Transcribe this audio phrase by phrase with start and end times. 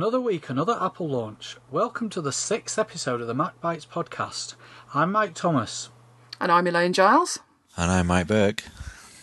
[0.00, 1.58] Another week, another Apple launch.
[1.70, 4.54] Welcome to the sixth episode of the Mac Bytes podcast.
[4.94, 5.90] I'm Mike Thomas.
[6.40, 7.40] And I'm Elaine Giles.
[7.76, 8.64] And I'm Mike Burke.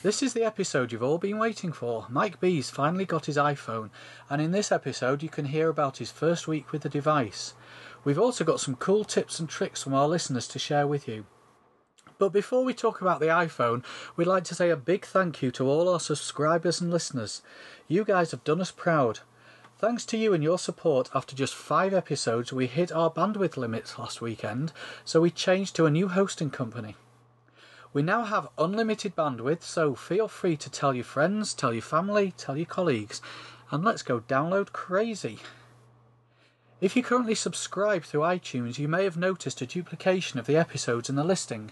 [0.03, 2.05] This is the episode you've all been waiting for.
[2.09, 3.90] Mike B's finally got his iPhone,
[4.30, 7.55] and in this episode, you can hear about his first week with the device.
[8.03, 11.25] We've also got some cool tips and tricks from our listeners to share with you.
[12.20, 13.84] But before we talk about the iPhone,
[14.16, 17.41] we'd like to say a big thank you to all our subscribers and listeners.
[17.88, 19.22] You guys have done us proud.
[19.80, 24.00] Thanks to you and your support, after just five episodes, we hit our bandwidth limits
[24.00, 24.73] last weekend,
[25.06, 26.95] so we changed to a new hosting company.
[27.94, 32.34] We now have unlimited bandwidth, so feel free to tell your friends, tell your family,
[32.38, 33.22] tell your colleagues,
[33.69, 35.38] and let's go download crazy.
[36.81, 41.08] If you currently subscribe through iTunes, you may have noticed a duplication of the episodes
[41.08, 41.72] in the listing.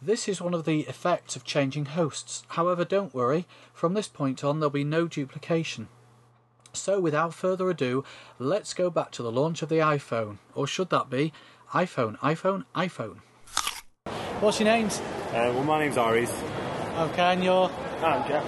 [0.00, 2.44] This is one of the effects of changing hosts.
[2.50, 5.88] However, don't worry, from this point on there'll be no duplication.
[6.72, 8.04] So, without further ado,
[8.38, 10.38] let's go back to the launch of the iPhone.
[10.54, 11.32] Or should that be
[11.72, 13.18] iPhone, iPhone, iPhone?
[14.40, 15.00] What's your names?
[15.30, 16.32] Uh, well, my name's Aries.
[16.96, 17.70] Okay, and you're.
[18.02, 18.44] I'm Jeff.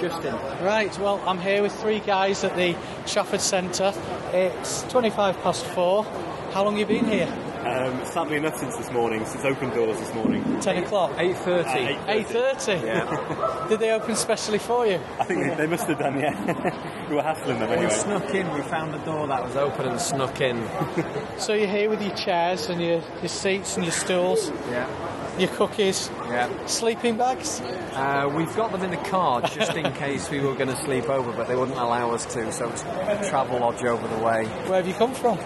[0.00, 0.34] Justin.
[0.64, 3.92] Right, well, I'm here with three guys at the Trafford Centre.
[4.32, 6.04] It's 25 past four.
[6.52, 7.47] How long have you been here?
[7.68, 10.42] Um, sadly enough, since this morning, since open doors this morning.
[10.60, 11.10] 10 o'clock?
[11.12, 11.98] 8.30.
[11.98, 12.82] Uh, 8.30?
[12.82, 13.66] Yeah.
[13.68, 14.98] Did they open specially for you?
[15.20, 17.06] I think they, they must have done, yeah.
[17.10, 17.92] we were hassling them We anyway.
[17.92, 20.66] snuck in, we found the door that was open and snuck in.
[21.38, 25.38] So you're here with your chairs and your, your seats and your stools, Yeah.
[25.38, 26.48] your cookies, Yeah.
[26.66, 27.60] sleeping bags?
[27.92, 31.08] Uh, we've got them in the car just in case we were going to sleep
[31.08, 34.46] over, but they wouldn't allow us to, so it's a travel lodge over the way.
[34.66, 35.38] Where have you come from?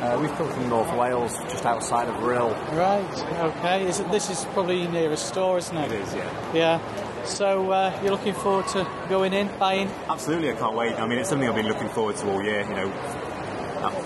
[0.00, 2.52] Uh, we've come from North Wales, just outside of Rhyl.
[2.74, 3.86] Right, okay.
[3.86, 5.92] Is it, this is probably your nearest store, isn't it?
[5.92, 6.54] It is, yeah.
[6.54, 7.24] Yeah.
[7.24, 9.90] So uh, you're looking forward to going in, buying?
[10.08, 10.94] Absolutely, I can't wait.
[10.94, 12.88] I mean, it's something I've been looking forward to all year, you know.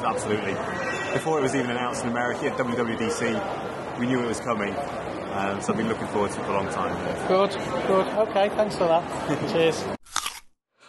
[0.04, 0.54] Absolutely.
[1.12, 4.74] Before it was even announced in America at WWDC, we knew it was coming.
[5.32, 6.96] Um, so I've been looking forward to it for a long time.
[7.28, 7.50] Good,
[7.86, 8.06] good.
[8.28, 9.50] Okay, thanks for that.
[9.52, 9.84] Cheers.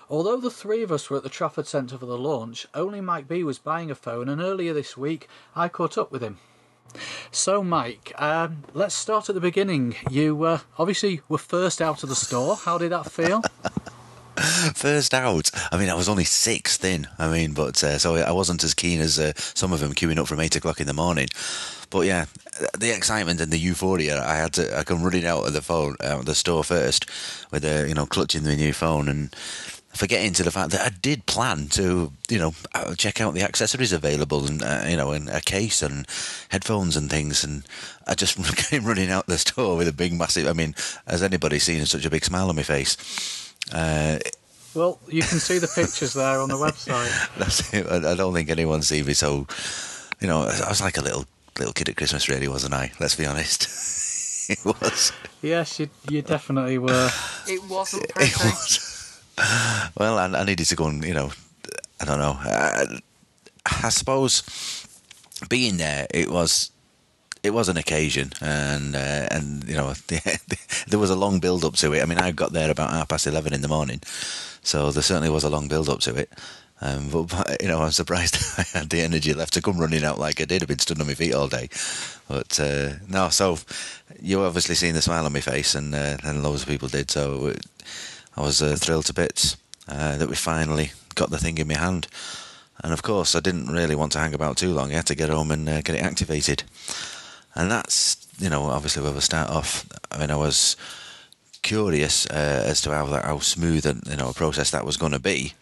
[0.09, 3.27] Although the three of us were at the Trafford Centre for the launch, only Mike
[3.27, 6.37] B was buying a phone, and earlier this week I caught up with him.
[7.31, 9.95] So, Mike, um, let's start at the beginning.
[10.09, 12.55] You uh, obviously were first out of the store.
[12.55, 13.41] How did that feel?
[14.75, 15.49] First out.
[15.71, 17.07] I mean, I was only sixth in.
[17.17, 20.17] I mean, but uh, so I wasn't as keen as uh, some of them queuing
[20.17, 21.29] up from eight o'clock in the morning.
[21.89, 22.25] But yeah,
[22.77, 24.21] the excitement and the euphoria.
[24.21, 24.77] I had to.
[24.77, 27.09] I come running out of the phone, out of the store first,
[27.51, 29.33] with a you know clutching the new phone and
[29.95, 33.43] forgetting to the fact that I did plan to you know uh, check out the
[33.43, 36.05] accessories available and uh, you know and a case and
[36.49, 37.63] headphones and things and
[38.07, 38.37] I just
[38.69, 40.47] came running out the store with a big massive.
[40.47, 40.75] I mean,
[41.07, 42.97] has anybody seen such a big smile on my face?
[43.73, 44.19] Uh,
[44.75, 47.09] well, you can see the pictures there on the website.
[47.37, 47.87] That's it.
[47.87, 49.47] I I don't think anyone's seen me so.
[50.21, 51.25] You know, I was like a little
[51.57, 52.91] little kid at Christmas, really, wasn't I?
[52.99, 54.49] Let's be honest.
[54.49, 55.11] it was.
[55.41, 57.09] Yes, you, you definitely were.
[57.47, 58.94] It wasn't It was.
[59.97, 61.31] Well, I, I needed to go and you know,
[62.01, 62.37] I don't know.
[62.43, 62.85] Uh,
[63.65, 64.43] I suppose
[65.49, 66.71] being there, it was.
[67.43, 69.93] It was an occasion, and uh, and you know
[70.87, 72.01] there was a long build up to it.
[72.01, 74.01] I mean, I got there about half past eleven in the morning,
[74.63, 76.33] so there certainly was a long build up to it.
[76.81, 80.03] Um, but, but, you know, I'm surprised I had the energy left to come running
[80.03, 80.61] out like I did.
[80.61, 81.69] I've been stood on my feet all day,
[82.27, 83.29] but uh, no.
[83.29, 83.59] So
[84.19, 87.11] you obviously seen the smile on my face, and uh, and loads of people did.
[87.11, 87.65] So it,
[88.35, 91.77] I was uh, thrilled to bits uh, that we finally got the thing in my
[91.77, 92.07] hand.
[92.83, 94.91] And of course, I didn't really want to hang about too long.
[94.91, 96.63] I had to get home and uh, get it activated.
[97.55, 99.87] And that's, you know, obviously where we start off.
[100.11, 100.75] I mean, I was
[101.65, 104.97] curious uh, as to how that, how smooth and you know a process that was
[104.97, 105.53] going to be,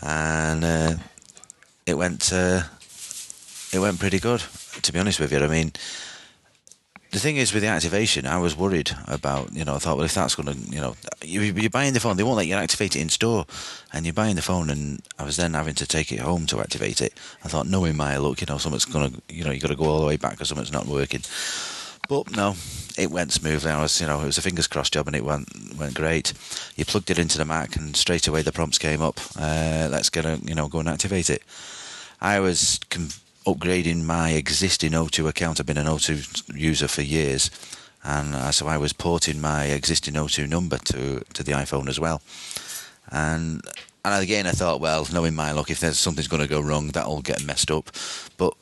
[0.00, 0.94] and uh,
[1.84, 2.62] it went uh,
[3.72, 4.42] it went pretty good.
[4.82, 5.72] To be honest with you, I mean,
[7.16, 9.50] the thing is with the activation, I was worried about.
[9.54, 12.00] You know, I thought, well, if that's going to, you know, you, you're buying the
[12.00, 13.46] phone, they won't let you activate it in store,
[13.90, 16.60] and you're buying the phone, and I was then having to take it home to
[16.60, 17.14] activate it.
[17.42, 19.76] I thought, knowing my look, you know, something's going to, you know, you've got to
[19.76, 21.22] go all the way back because something's not working.
[22.06, 22.54] But no,
[22.98, 23.70] it went smoothly.
[23.70, 25.48] I was, you know, it was a fingers crossed job, and it went
[25.78, 26.34] went great.
[26.76, 29.20] You plugged it into the Mac, and straight away the prompts came up.
[29.40, 31.42] Uh, let's get a, you know, go and activate it.
[32.20, 32.78] I was
[33.46, 35.60] upgrading my existing O2 account.
[35.60, 37.50] I've been an O2 user for years,
[38.04, 42.00] and uh, so I was porting my existing O2 number to to the iPhone as
[42.00, 42.20] well.
[43.10, 43.62] And
[44.04, 46.88] and again, I thought, well, knowing my luck, if there's something's going to go wrong,
[46.88, 47.90] that'll get messed up.
[48.36, 48.54] But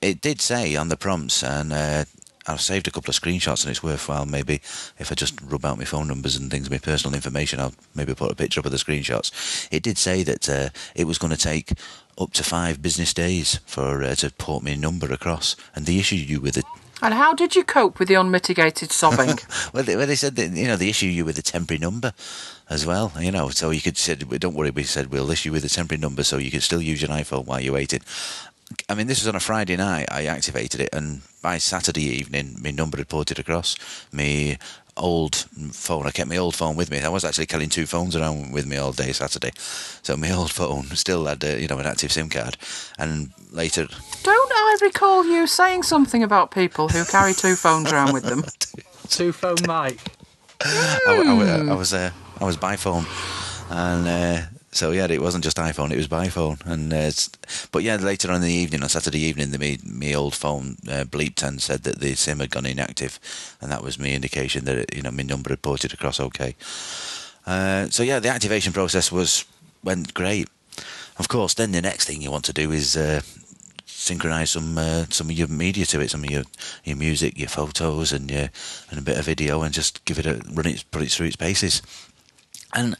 [0.00, 2.04] it did say on the prompts, and uh,
[2.48, 4.54] I've saved a couple of screenshots, and it's worthwhile maybe
[4.98, 8.14] if I just rub out my phone numbers and things, my personal information, I'll maybe
[8.14, 9.68] put a picture up of the screenshots.
[9.70, 11.72] It did say that uh, it was going to take
[12.18, 16.28] up to five business days for uh, to port my number across, and they issued
[16.28, 16.62] you with a
[17.00, 19.38] And how did you cope with the unmitigated sobbing?
[19.72, 22.12] well, they, well, they said that you know they issue you with a temporary number
[22.68, 23.12] as well.
[23.20, 25.68] You know, so you could said, "Don't worry," we said we'll issue you with a
[25.68, 28.00] temporary number so you can still use your iPhone while you're waiting.
[28.88, 30.08] I mean, this was on a Friday night.
[30.10, 33.76] I activated it, and by Saturday evening, my number had ported across.
[34.12, 34.58] My
[34.96, 35.36] old
[35.72, 36.98] phone, I kept my old phone with me.
[37.00, 39.52] I was actually carrying two phones around with me all day Saturday,
[40.02, 42.56] so my old phone still had, uh, you know, an active SIM card.
[42.98, 43.86] And later,
[44.22, 48.44] Don't I recall you saying something about people who carry two phones around with them?
[49.08, 50.00] Two phone Mike.
[50.62, 52.10] I, I- I was uh,
[52.40, 53.06] I was by phone,
[53.70, 56.58] and uh, so yeah, it wasn't just iPhone; it was by phone.
[56.64, 57.10] And uh,
[57.72, 60.76] but yeah, later on in the evening, on Saturday evening, the me, me old phone
[60.86, 63.18] uh, bleeped and said that the SIM had gone inactive,
[63.60, 66.54] and that was me indication that it, you know my number had ported across okay.
[67.46, 69.46] Uh, so yeah, the activation process was
[69.82, 70.48] went great.
[71.18, 73.22] Of course, then the next thing you want to do is uh,
[73.86, 76.44] synchronize some uh, some of your media to it, some of your
[76.84, 78.50] your music, your photos, and your
[78.90, 81.26] and a bit of video, and just give it a run it, put it through
[81.26, 81.80] its paces.
[82.74, 82.96] And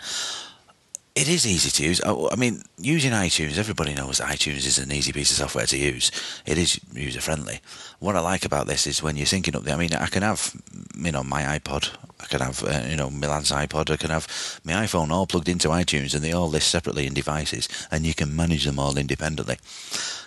[1.18, 2.00] it is easy to use.
[2.02, 5.76] I I mean, using iTunes, everybody knows iTunes is an easy piece of software to
[5.76, 6.12] use.
[6.46, 7.58] It is user friendly.
[7.98, 9.72] What I like about this is when you're syncing up the.
[9.72, 10.54] I mean, I can have,
[10.96, 11.90] you know, my iPod.
[12.20, 13.90] I can have, uh, you know, Milan's iPod.
[13.90, 14.28] I can have
[14.64, 18.14] my iPhone all plugged into iTunes, and they all list separately in devices, and you
[18.14, 19.58] can manage them all independently.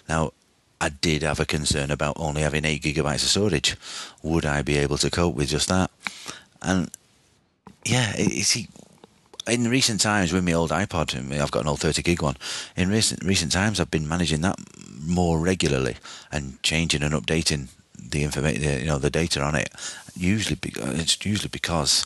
[0.09, 0.33] Now,
[0.81, 3.77] I did have a concern about only having eight gigabytes of storage.
[4.23, 5.89] Would I be able to cope with just that?
[6.61, 6.91] And
[7.85, 8.67] yeah, you see,
[9.47, 12.37] in recent times with my old iPod, I've got an old 30 gig one.
[12.75, 14.57] In recent recent times, I've been managing that
[15.03, 15.97] more regularly
[16.31, 17.67] and changing and updating
[17.97, 19.69] the information, you know, the data on it.
[20.15, 22.05] Usually, it's usually because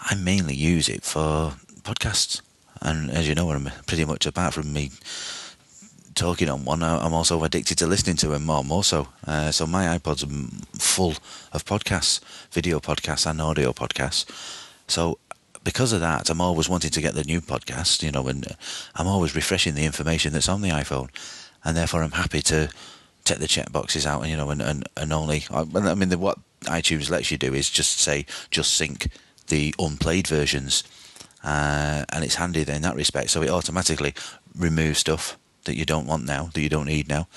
[0.00, 2.42] I mainly use it for podcasts,
[2.82, 4.90] and as you know, I'm pretty much apart from me
[6.18, 9.06] talking on one, I'm also addicted to listening to them more, more so.
[9.24, 10.24] Uh, so my iPod's
[10.76, 11.14] full
[11.52, 12.20] of podcasts,
[12.50, 14.26] video podcasts and audio podcasts.
[14.88, 15.18] So
[15.64, 18.54] because of that, I'm always wanting to get the new podcast, you know, and uh,
[18.94, 21.08] I'm always refreshing the information that's on the iPhone,
[21.64, 22.68] and therefore I'm happy to
[23.24, 26.18] take the check boxes out, and you know, and and, and only, I mean, the,
[26.18, 29.08] what iTunes lets you do is just say just sync
[29.48, 30.84] the unplayed versions,
[31.44, 33.30] uh, and it's handy in that respect.
[33.30, 34.14] So it automatically
[34.56, 37.28] removes stuff that you don't want now, that you don't need now.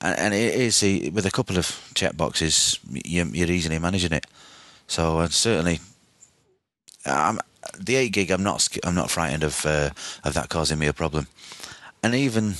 [0.00, 0.82] And, and it is
[1.12, 4.26] with a couple of check boxes, you, you're easily managing it.
[4.86, 5.80] So I'd certainly
[7.06, 7.40] um,
[7.78, 9.90] the eight gig, I'm not I'm not frightened of uh,
[10.24, 11.26] of that causing me a problem,
[12.02, 12.54] and even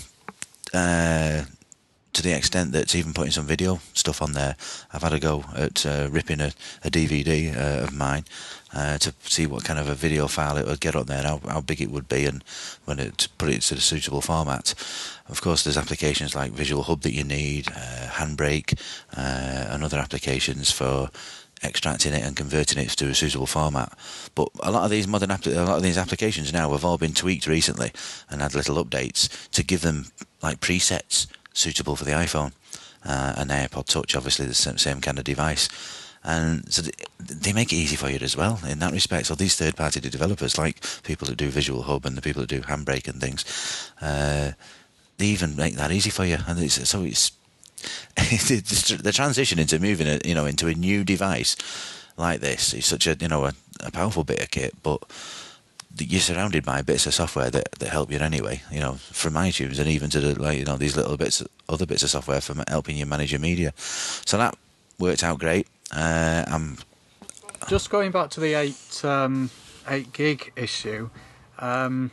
[0.72, 1.44] uh,
[2.12, 4.56] to the extent that even putting some video stuff on there,
[4.92, 6.52] I've had a go at uh, ripping a,
[6.84, 8.24] a DVD uh, of mine
[8.74, 11.40] uh, to see what kind of a video file it would get on there, how,
[11.48, 12.44] how big it would be, and
[12.84, 14.74] when it put it to the suitable format.
[15.28, 18.78] Of course, there's applications like Visual Hub that you need, uh, Handbrake,
[19.12, 21.08] and other applications for
[21.64, 23.96] extracting it and converting it to a suitable format.
[24.34, 27.14] But a lot of these modern a lot of these applications now have all been
[27.14, 27.92] tweaked recently
[28.28, 30.06] and had little updates to give them
[30.42, 32.52] like presets suitable for the iPhone
[33.04, 34.16] uh, and iPod Touch.
[34.16, 35.68] Obviously, the same, same kind of device.
[36.24, 36.82] And so
[37.18, 39.26] they make it easy for you as well in that respect.
[39.26, 42.60] So these third-party developers, like people that do Visual Hub and the people that do
[42.60, 43.44] Handbrake and things,
[44.00, 44.52] uh,
[45.18, 46.38] they even make that easy for you.
[46.46, 47.32] And it's, so it's
[48.16, 51.56] the transition into moving it, you know, into a new device
[52.16, 55.02] like this is such a you know a, a powerful bit of kit, but
[55.98, 58.62] you're surrounded by bits of software that, that help you anyway.
[58.70, 61.86] You know, from iTunes and even to the like you know these little bits, other
[61.86, 63.72] bits of software for helping you manage your media.
[63.76, 64.56] So that
[64.98, 65.66] worked out great.
[65.94, 66.78] Uh, I'm
[67.68, 69.50] Just going back to the eight um,
[69.88, 71.10] eight gig issue,
[71.58, 72.10] um,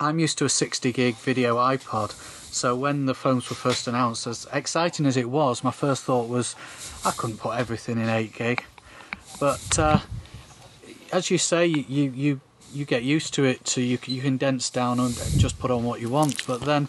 [0.00, 2.37] I'm used to a sixty gig video iPod.
[2.50, 6.28] So when the phones were first announced, as exciting as it was, my first thought
[6.28, 6.56] was
[7.04, 8.64] I couldn't put everything in eight gig.
[9.38, 10.00] But uh,
[11.12, 12.40] as you say, you, you
[12.72, 13.68] you get used to it.
[13.68, 16.46] So you you condense down and just put on what you want.
[16.46, 16.88] But then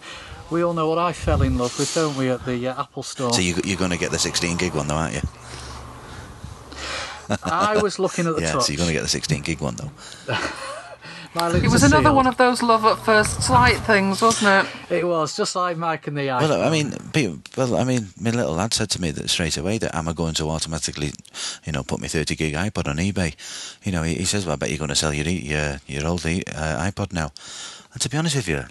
[0.49, 3.03] we all know what I fell in love with, don't we, at the uh, Apple
[3.03, 3.31] Store?
[3.33, 5.21] so you, you're going to get the 16 gig one though, aren't you?
[7.43, 8.63] I was looking at the Yeah, touch.
[8.63, 9.91] so you're going to get the 16 gig one though.
[11.35, 12.15] My It was another sealed.
[12.15, 14.91] one of those love at first sight things, wasn't it?
[14.99, 16.41] It was just like Mike and the iPhone.
[16.49, 19.55] Well, I mean, people, well, I mean, my little lad said to me that straight
[19.55, 21.11] away that am I going to automatically,
[21.65, 23.35] you know, put my 30 gig iPod on eBay?
[23.83, 25.79] You know, he, he says, well, I bet you're going to sell your e- your
[25.85, 27.31] your old e- uh, iPod now.
[27.93, 28.63] And to be honest with you,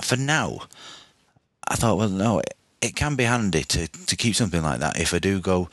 [0.00, 0.60] for now,
[1.66, 5.00] I thought, well, no, it, it can be handy to to keep something like that
[5.00, 5.68] if I do go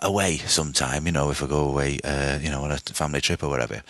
[0.00, 3.42] away sometime, you know, if I go away, uh, you know, on a family trip
[3.42, 3.82] or whatever,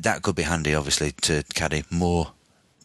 [0.00, 2.32] that could be handy, obviously, to carry more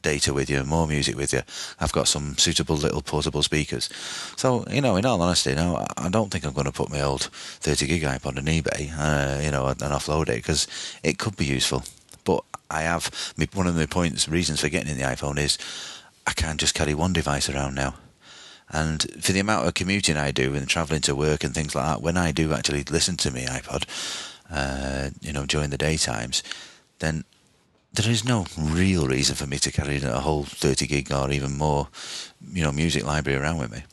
[0.02, 1.42] data with you, more music with you.
[1.80, 3.90] I've got some suitable little portable speakers.
[4.36, 7.02] So, you know, in all honesty, no, I don't think I'm going to put my
[7.02, 10.68] old 30 gig iPod on eBay, uh, you know, and offload it because
[11.04, 11.84] it could be useful.
[12.24, 15.58] But I have, one of the points, reasons for getting in the iPhone is
[16.26, 17.96] I can't just carry one device around now.
[18.70, 21.86] And for the amount of commuting I do and travelling to work and things like
[21.86, 23.86] that, when I do actually listen to my iPod,
[24.52, 26.44] uh, you know, during the daytimes,
[27.00, 27.24] then
[27.94, 31.58] there is no real reason for me to carry a whole 30 gig or even
[31.58, 31.88] more,
[32.54, 33.84] you know, music library around with me.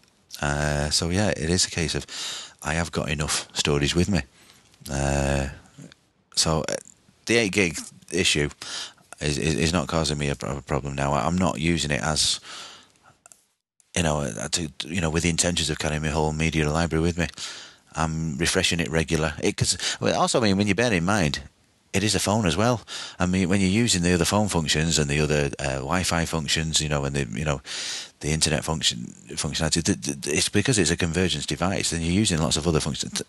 [0.42, 2.06] Uh, so yeah, it is a case of
[2.62, 4.22] I have got enough storage with me.
[4.90, 5.48] Uh,
[6.34, 6.74] so uh,
[7.26, 7.78] the 8 gig
[8.12, 8.48] issue
[9.20, 11.14] is, is, is not causing me a, problem now.
[11.14, 12.40] I'm not using it as
[13.96, 17.02] you know, uh, to, you know, with the intentions of carrying my whole media library
[17.02, 17.28] with me.
[17.94, 19.34] I'm refreshing it regular.
[19.40, 21.42] Because well, also, I mean, when you bear in mind,
[21.94, 22.82] it is a phone as well.
[23.18, 26.80] I mean, when you're using the other phone functions and the other uh, Wi-Fi functions,
[26.80, 27.62] you know, and the you know,
[28.20, 31.90] the internet function functionality, it's because it's a convergence device.
[31.90, 33.22] Then you're using lots of other functions.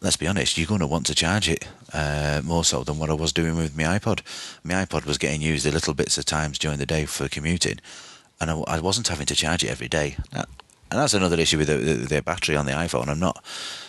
[0.00, 3.10] Let's be honest, you're going to want to charge it uh, more so than what
[3.10, 4.20] I was doing with my iPod.
[4.62, 7.80] My iPod was getting used a little bits of times during the day for commuting
[8.40, 10.16] and I, I, wasn't having to charge it every day.
[10.90, 13.08] And that's another issue with the, the, battery on the iPhone.
[13.08, 13.44] I'm not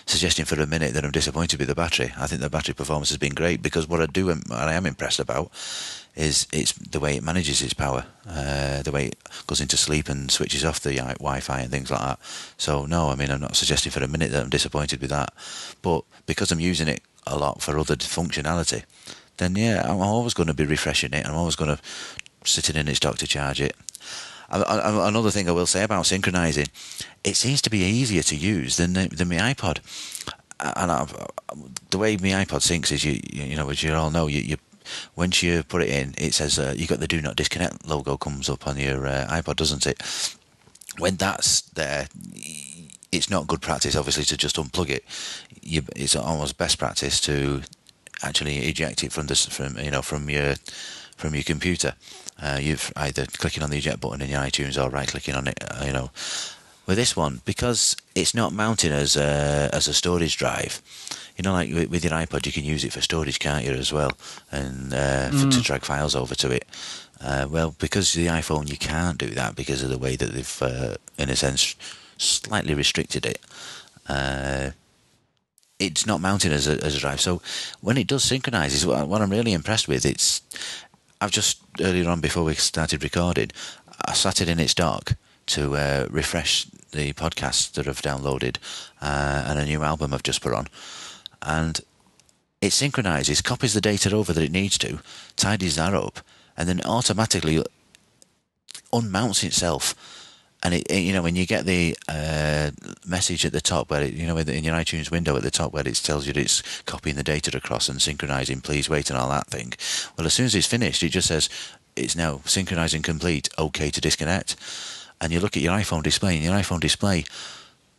[0.07, 2.11] suggesting for a minute that I'm disappointed with the battery.
[2.17, 4.87] I think the battery performance has been great because what I do, what I am
[4.87, 5.51] impressed about,
[6.15, 10.09] is it's the way it manages its power, uh, the way it goes into sleep
[10.09, 12.19] and switches off the Wi-Fi and things like that.
[12.57, 15.31] So no, I mean I'm not suggesting for a minute that I'm disappointed with that,
[15.83, 18.83] but because I'm using it a lot for other functionality,
[19.37, 21.27] then yeah, I'm always going to be refreshing it.
[21.27, 21.81] I'm always going to
[22.43, 23.75] sit in its dock to charge it
[24.49, 26.67] another thing I will say about synchronizing,
[27.23, 29.79] it seems to be easier to use than than my iPod.
[30.59, 31.05] And I,
[31.91, 34.57] the way my iPod syncs is, you you know, as you all know, you, you
[35.15, 38.17] once you put it in, it says uh, you got the Do Not Disconnect logo
[38.17, 40.01] comes up on your uh, iPod, doesn't it?
[40.97, 42.07] When that's there,
[43.11, 45.03] it's not good practice, obviously, to just unplug it.
[45.61, 47.61] You, it's almost best practice to
[48.23, 50.55] actually eject it from this from you know from your
[51.17, 51.95] from your computer.
[52.41, 55.47] Uh, you've either clicking on the eject button in your iTunes or right clicking on
[55.47, 55.61] it.
[55.61, 56.11] Uh, you know,
[56.85, 60.81] with this one because it's not mounted as a, as a storage drive.
[61.35, 63.93] You know, like with your iPod, you can use it for storage, can't you, as
[63.93, 64.13] well,
[64.51, 65.63] and uh, for, to mm.
[65.63, 66.65] drag files over to it.
[67.21, 70.61] Uh, well, because the iPhone, you can't do that because of the way that they've,
[70.63, 71.75] uh, in a sense,
[72.17, 73.39] slightly restricted it.
[74.09, 74.71] Uh,
[75.79, 77.21] it's not mounted as a, as a drive.
[77.21, 77.41] So
[77.81, 80.05] when it does synchronize, is what, what I'm really impressed with.
[80.05, 80.41] It's
[81.19, 83.49] I've just earlier on before we started recording,
[84.05, 85.13] I sat it in its dock
[85.47, 88.57] to uh, refresh the podcasts that I've downloaded
[89.01, 90.67] uh, and a new album I've just put on,
[91.41, 91.81] and
[92.61, 94.99] it synchronizes, copies the data over that it needs to,
[95.35, 96.19] tidies that up,
[96.55, 97.63] and then automatically
[98.93, 99.95] unmounts itself
[100.63, 102.71] and it, it, you know when you get the uh,
[103.05, 105.73] message at the top where it, you know in your iTunes window at the top
[105.73, 109.29] where it tells you it's copying the data across and synchronizing, please wait and all
[109.29, 109.73] that thing.
[110.17, 111.49] Well, as soon as it's finished, it just says
[111.95, 114.55] it's now synchronizing complete, okay to disconnect.
[115.19, 117.25] And you look at your iPhone display, and your iPhone display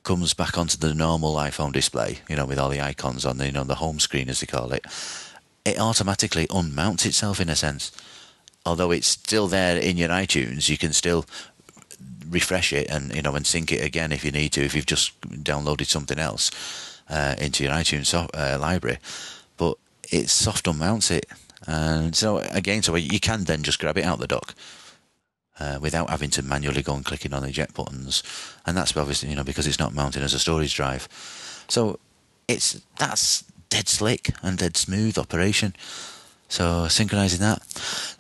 [0.05, 3.47] comes back onto the normal iPhone display, you know, with all the icons on the
[3.47, 4.85] you know the home screen as they call it.
[5.65, 7.93] It automatically unmounts itself in a sense
[8.67, 11.25] although it's still there in your iTunes, you can still
[12.29, 14.87] refresh it and you know and sync it again if you need to if you've
[14.87, 16.51] just downloaded something else
[17.09, 18.99] uh, into your iTunes uh, library.
[19.57, 19.77] But
[20.11, 21.27] it soft unmounts it,
[21.67, 24.55] and so again, so you can then just grab it out the dock.
[25.61, 28.23] Uh, without having to manually go and clicking on the eject buttons,
[28.65, 31.09] and that's obviously you know because it's not mounted as a storage drive,
[31.67, 31.99] so
[32.47, 35.75] it's that's dead slick and dead smooth operation.
[36.49, 37.63] So synchronizing that.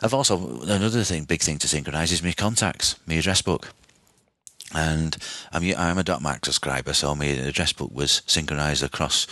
[0.00, 3.72] I've also another thing, big thing to synchronize is my contacts, my address book
[4.74, 5.16] and
[5.52, 9.26] I'm I'm a .Mac subscriber, so my address book was synchronized across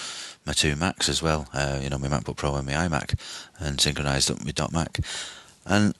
[0.46, 1.48] my two Macs as well.
[1.52, 3.18] Uh, you know, my MacBook Pro and my iMac,
[3.58, 5.00] and synchronized up with .Mac,
[5.66, 5.94] and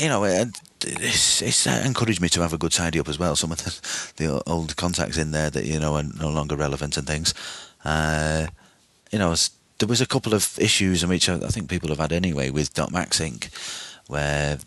[0.00, 3.34] you know, it's, it's encouraged me to have a good tidy up as well.
[3.34, 6.96] Some of the, the old contacts in there that you know are no longer relevant
[6.96, 7.34] and things.
[7.84, 8.46] Uh,
[9.12, 9.34] you know,
[9.80, 12.78] there was a couple of issues which I, I think people have had anyway with
[12.92, 13.50] .Mac Sync,
[14.06, 14.58] where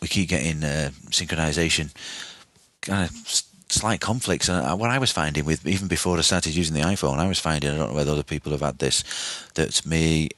[0.00, 1.94] we keep getting uh, synchronization
[2.82, 4.48] kind of slight conflicts.
[4.48, 7.28] And uh, what I was finding with even before I started using the iPhone, I
[7.28, 9.04] was finding I don't know whether other people have had this
[9.54, 10.28] that me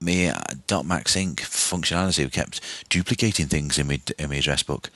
[0.00, 2.60] me uh, .Mac Sync functionality kept
[2.90, 4.90] duplicating things in my in my address book.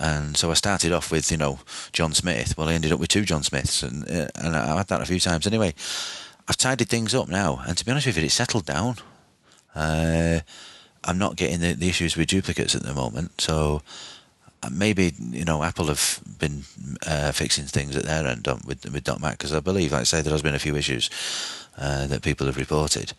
[0.00, 1.58] And so I started off with, you know,
[1.92, 2.56] John Smith.
[2.56, 5.06] Well, I ended up with two John Smiths, and uh, and I had that a
[5.06, 5.46] few times.
[5.46, 5.74] Anyway,
[6.48, 8.96] I've tidied things up now, and to be honest with you, it's settled down.
[9.74, 10.40] Uh,
[11.04, 13.82] I'm not getting the, the issues with duplicates at the moment, so
[14.62, 16.64] uh, maybe you know Apple have been
[17.06, 20.22] uh, fixing things at their end with with .Mac because I believe, like I say,
[20.22, 21.10] there has been a few issues
[21.76, 23.12] uh, that people have reported.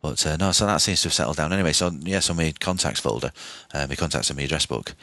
[0.00, 1.72] But uh, no, so that seems to have settled down anyway.
[1.72, 3.32] So yes, on my contacts folder,
[3.74, 4.94] uh, my contacts and my address book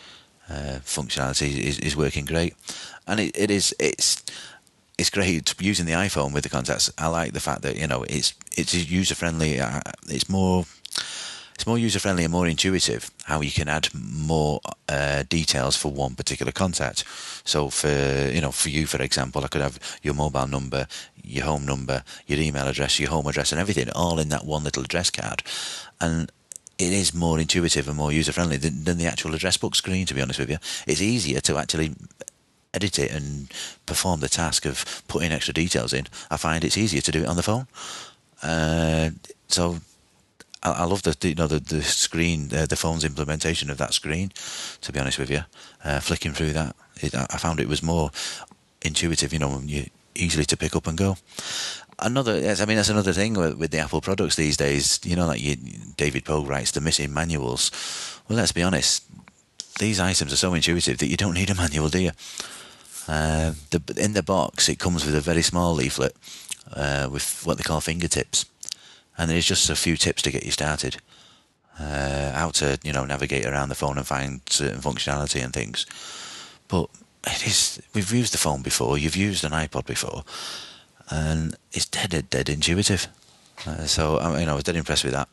[0.50, 2.56] functionality is, is working great,
[3.06, 4.24] and it, it is it's
[5.00, 6.92] it's great using the iPhone with the contacts.
[6.98, 9.60] I like the fact that you know it's it's user friendly.
[9.60, 10.66] Uh, it's more
[11.56, 15.92] it's more user friendly and more intuitive how you can add more uh, details for
[15.92, 17.06] one particular contact.
[17.46, 20.88] So for you know for you for example, I could have your mobile number,
[21.24, 24.66] your home number, your email address, your home address, and everything all in that one
[24.66, 25.44] little address card,
[26.02, 26.30] and
[26.78, 30.06] it is more intuitive and more user friendly than, than the actual address book screen.
[30.06, 31.94] To be honest with you, it's easier to actually
[32.74, 33.52] edit it and
[33.86, 36.08] perform the task of putting extra details in.
[36.30, 37.68] I find it's easier to do it on the phone.
[38.44, 39.12] Uh,
[39.48, 39.80] so
[40.64, 43.94] I, I love the you know the the screen uh, the phone's implementation of that
[43.94, 44.32] screen.
[44.82, 45.42] To be honest with you,
[45.84, 48.12] uh, flicking through that, it, I found it was more
[48.82, 49.34] intuitive.
[49.34, 51.18] You know, you easily to pick up and go.
[52.02, 55.00] Another, yes, I mean that's another thing with, with the Apple products these days.
[55.04, 55.58] You know, like you,
[55.98, 57.72] David Pogue writes the missing manuals.
[58.28, 59.04] Well, let's be honest,
[59.80, 62.12] these items are so intuitive that you don't need a manual, do you?
[63.10, 66.16] Uh, the, in the box, it comes with a very small leaflet
[66.74, 68.46] uh, with what they call fingertips
[69.20, 70.98] and there's just a few tips to get you started.
[71.78, 75.86] Uh, how to you know navigate around the phone and find certain functionality and things.
[76.70, 76.90] But
[77.28, 78.98] it is we've used the phone before.
[78.98, 80.24] You've used an iPod before,
[81.10, 83.08] and it's dead, dead, dead intuitive.
[83.68, 85.28] Uh, so I mean, I was dead impressed with that.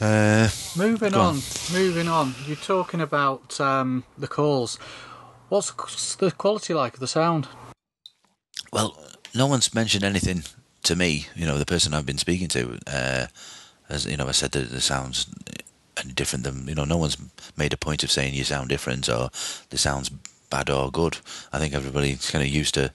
[0.00, 1.40] Uh, moving on, on.
[1.72, 2.34] moving on.
[2.46, 4.78] You're talking about um, the calls.
[5.48, 7.48] What's the quality like of the sound?
[8.72, 8.96] well,
[9.34, 10.44] no one's mentioned anything
[10.82, 11.26] to me.
[11.34, 13.26] You know, the person I've been speaking to, uh,
[13.88, 15.26] as you know, I said that the sounds
[16.14, 16.84] different than you know.
[16.84, 17.16] No one's
[17.56, 19.30] made a point of saying you sound different or
[19.70, 20.10] the sounds
[20.50, 21.18] bad or good.
[21.52, 22.92] I think everybody's kind of used to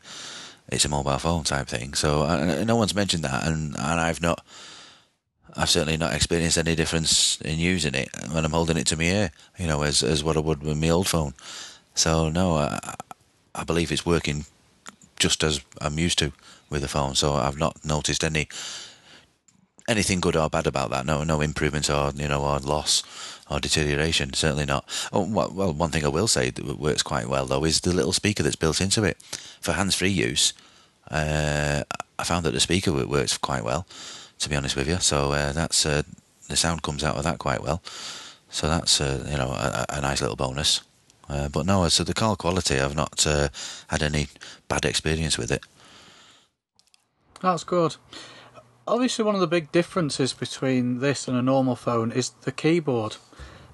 [0.69, 1.93] it's a mobile phone type thing.
[1.93, 4.45] So uh, no one's mentioned that, and and I've not.
[5.55, 9.03] I've certainly not experienced any difference in using it when I'm holding it to my
[9.03, 11.33] ear, you know, as as what I would with my old phone.
[11.95, 12.95] So no, I,
[13.55, 14.45] I believe it's working
[15.19, 16.31] just as I'm used to
[16.69, 17.15] with the phone.
[17.15, 18.47] So I've not noticed any
[19.87, 21.05] anything good or bad about that.
[21.05, 23.03] No, no improvement or you know or loss
[23.49, 24.33] or deterioration.
[24.33, 24.85] Certainly not.
[25.11, 28.13] Oh, well, one thing I will say that works quite well though is the little
[28.13, 29.17] speaker that's built into it
[29.61, 30.53] for hands-free use.
[31.09, 31.83] Uh,
[32.17, 33.85] I found that the speaker works quite well.
[34.39, 36.01] To be honest with you, so uh, that's uh,
[36.49, 37.81] the sound comes out of that quite well.
[38.49, 40.81] So that's uh, you know a, a nice little bonus.
[41.33, 43.49] Uh, but no, so the call quality, I've not uh,
[43.87, 44.27] had any
[44.67, 45.63] bad experience with it.
[47.41, 47.95] That's good.
[48.87, 53.15] Obviously, one of the big differences between this and a normal phone is the keyboard,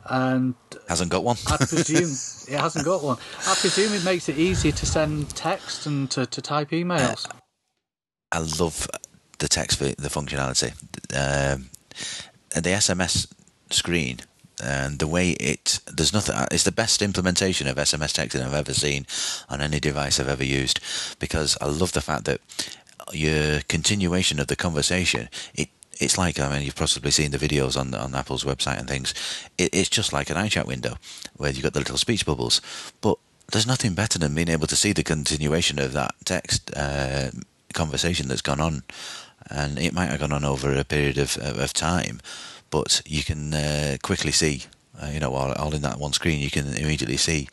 [0.06, 0.56] and
[0.88, 1.36] Hasn't got one.
[1.48, 2.12] I presume
[2.56, 3.18] it hasn't got one.
[3.46, 7.30] I presume it makes it easier to send text and to, to type emails.
[8.32, 8.88] I love
[9.40, 10.72] the text, the functionality,
[11.14, 11.70] um,
[12.54, 13.28] the SMS
[13.70, 14.20] screen,
[14.64, 15.80] and the way it.
[15.86, 16.36] There's nothing.
[16.52, 19.06] It's the best implementation of SMS texting I've ever seen
[19.50, 20.80] on any device I've ever used,
[21.20, 22.42] because I love the fact that
[23.14, 25.30] your continuation of the conversation.
[25.56, 25.70] It
[26.00, 29.14] it's like I mean you've possibly seen the videos on on Apple's website and things.
[29.58, 30.96] It, it's just like an iChat window
[31.38, 32.62] where you've got the little speech bubbles,
[33.02, 33.18] but
[33.52, 37.32] there's nothing better than being able to see the continuation of that text uh,
[37.74, 38.84] conversation that's gone on,
[39.50, 42.20] and it might have gone on over a period of of time,
[42.70, 44.64] but you can uh, quickly see,
[45.02, 47.48] uh, you know, all, all in that one screen, you can immediately see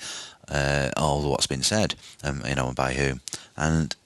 [0.48, 3.20] uh, all what's been said, um, you know, and by whom,
[3.56, 3.96] and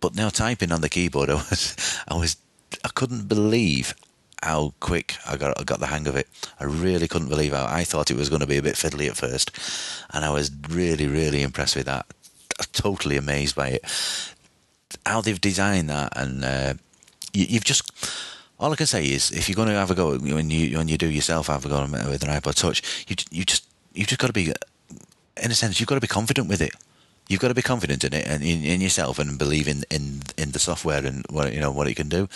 [0.00, 2.36] but now typing on the keyboard, I was, I was,
[2.84, 3.94] I couldn't believe
[4.42, 6.28] how quick I got I got the hang of it.
[6.60, 9.08] I really couldn't believe how I thought it was going to be a bit fiddly
[9.08, 9.50] at first,
[10.12, 12.06] and I was really really impressed with that.
[12.72, 13.84] Totally amazed by it.
[15.04, 16.74] How they've designed that, and uh,
[17.36, 17.82] you, you've just.
[18.58, 20.88] All I can say is, if you're going to have a go when you when
[20.88, 24.20] you do yourself have a go with an iPod Touch, you you just you've just
[24.20, 24.52] got to be,
[25.42, 26.72] in a sense, you've got to be confident with it
[27.28, 30.22] you've got to be confident in it and in, in yourself and believe in, in
[30.38, 32.28] in the software and what you know what it can do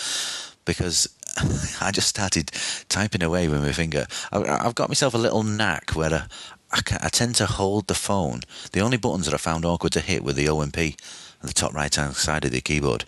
[0.65, 1.09] because
[1.81, 2.51] I just started
[2.89, 4.07] typing away with my finger.
[4.33, 6.23] I, I've got myself a little knack where I,
[6.73, 8.41] I, I tend to hold the phone.
[8.73, 10.97] The only buttons that I found awkward to hit were the O and P
[11.49, 13.05] the top right hand side of the keyboard.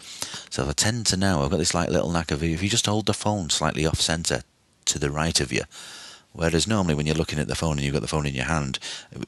[0.51, 2.87] So I tend to now, I've got this like little knack of if you just
[2.87, 4.43] hold the phone slightly off centre
[4.87, 5.63] to the right of you,
[6.33, 8.47] Whereas normally when you're looking at the phone and you've got the phone in your
[8.47, 8.79] hand,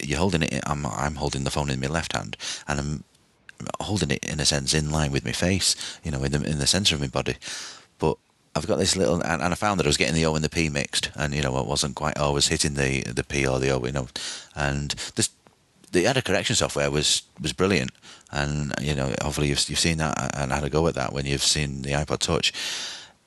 [0.03, 0.63] you're holding it.
[0.67, 2.37] I'm I'm holding the phone in my left hand,
[2.67, 3.05] and I'm
[3.81, 6.59] holding it in a sense in line with my face, you know, in the in
[6.59, 7.37] the centre of my body.
[7.99, 8.17] But
[8.57, 10.45] I've got this little, and, and I found that I was getting the O and
[10.45, 13.59] the P mixed, and you know, I wasn't quite always hitting the the P or
[13.59, 14.09] the O, you know,
[14.57, 15.29] and this
[15.95, 17.93] the error correction software was was brilliant,
[18.31, 21.25] and you know, hopefully you've you've seen that and had a go at that when
[21.25, 22.53] you've seen the iPod Touch.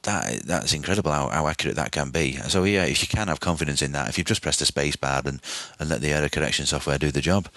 [0.03, 2.33] That that's incredible how, how accurate that can be.
[2.33, 4.95] So yeah, if you can have confidence in that, if you've just pressed the space
[4.95, 5.41] bar and
[5.79, 7.49] and let the error correction software do the job.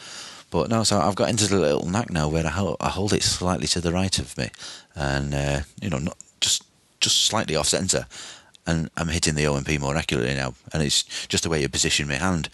[0.51, 3.13] But no, so I've got into the little knack now where I hold, I hold
[3.13, 4.51] it slightly to the right of me,
[4.95, 6.65] and uh, you know, not just
[7.01, 8.07] just slightly off centre,
[8.67, 11.61] and I'm hitting the O and P more accurately now, and it's just the way
[11.61, 12.49] you position my hand.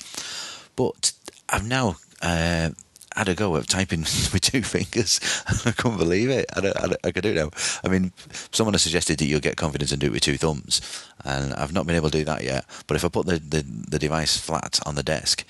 [0.74, 1.12] But
[1.48, 2.70] I've now uh,
[3.16, 4.00] had a go at typing
[4.32, 5.20] with two fingers.
[5.64, 6.46] I couldn't believe it.
[6.54, 7.50] I, don't, I, don't, I could do it now.
[7.82, 8.12] I mean,
[8.52, 10.80] someone has suggested that you'll get confidence and do it with two thumbs,
[11.24, 12.64] and I've not been able to do that yet.
[12.86, 15.44] But if I put the, the, the device flat on the desk,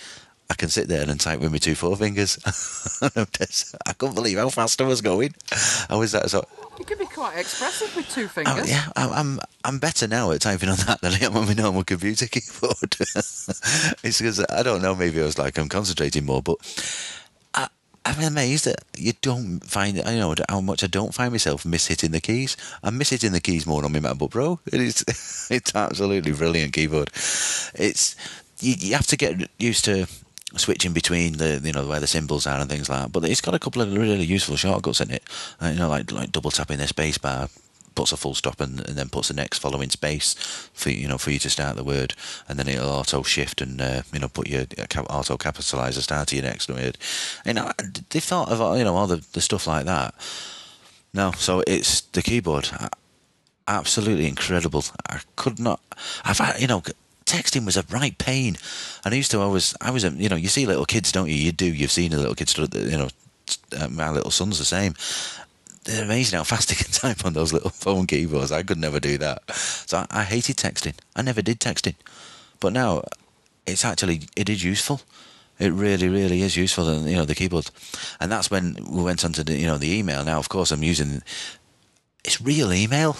[0.49, 2.39] I can sit there and type with my two forefingers.
[3.87, 5.35] I couldn't believe how fast I was going.
[5.91, 6.33] I was that.
[6.79, 8.55] You could be quite expressive with two oh, fingers.
[8.59, 11.47] Oh, yeah, I'm, I'm I'm better now at typing on that than I am on
[11.47, 12.97] my normal computer keyboard.
[13.01, 14.95] it's because I don't know.
[14.95, 16.57] Maybe I was like I'm concentrating more, but
[17.55, 17.69] I,
[18.05, 22.13] I'm amazed that you don't find I know how much I don't find myself mishitting
[22.13, 22.57] the keys.
[22.83, 24.61] I'm mishitting the keys more on my MacBook Pro.
[24.67, 25.05] It is
[25.51, 27.09] it's absolutely brilliant keyboard.
[27.75, 28.17] It's
[28.61, 30.07] you, you have to get used to
[30.57, 33.13] switching between the you know where the symbols are and things like that.
[33.13, 35.23] But it's got a couple of really useful shortcuts in it.
[35.61, 37.49] Uh, you know, like like double tapping the space bar
[37.97, 40.35] puts a full stop and, and, then puts the next following space
[40.73, 42.15] for you know for you to start the word,
[42.49, 44.67] and then it'll auto shift and uh, you know put your
[45.11, 46.97] auto capitalize the start of your next word.
[47.45, 47.73] You know
[48.11, 50.15] they thought of you know all the, the stuff like that.
[51.13, 52.69] No, so it's the keyboard.
[53.67, 54.85] Absolutely incredible.
[55.09, 55.81] I could not.
[56.25, 56.83] I've you know
[57.27, 58.57] texting was a right pain.
[59.05, 61.35] And I used to always, I was, you know, you see little kids, don't you?
[61.35, 61.67] You do.
[61.67, 63.09] You've seen a little kids, you know,
[63.79, 64.95] uh, my little son's the same.
[65.85, 68.53] They're amazing how fast they can type on those little phone keyboards.
[68.53, 69.51] I could never do that.
[69.51, 70.95] So I, I hated texting.
[71.15, 71.95] I never did texting.
[72.61, 73.03] But now
[73.67, 75.01] it's actually, it is useful.
[75.59, 77.71] It really, really is useful, and you know the keyboard,
[78.21, 80.23] and that's when we went on to the, you know the email.
[80.23, 81.23] Now, of course, I'm using
[82.27, 83.17] it's real email.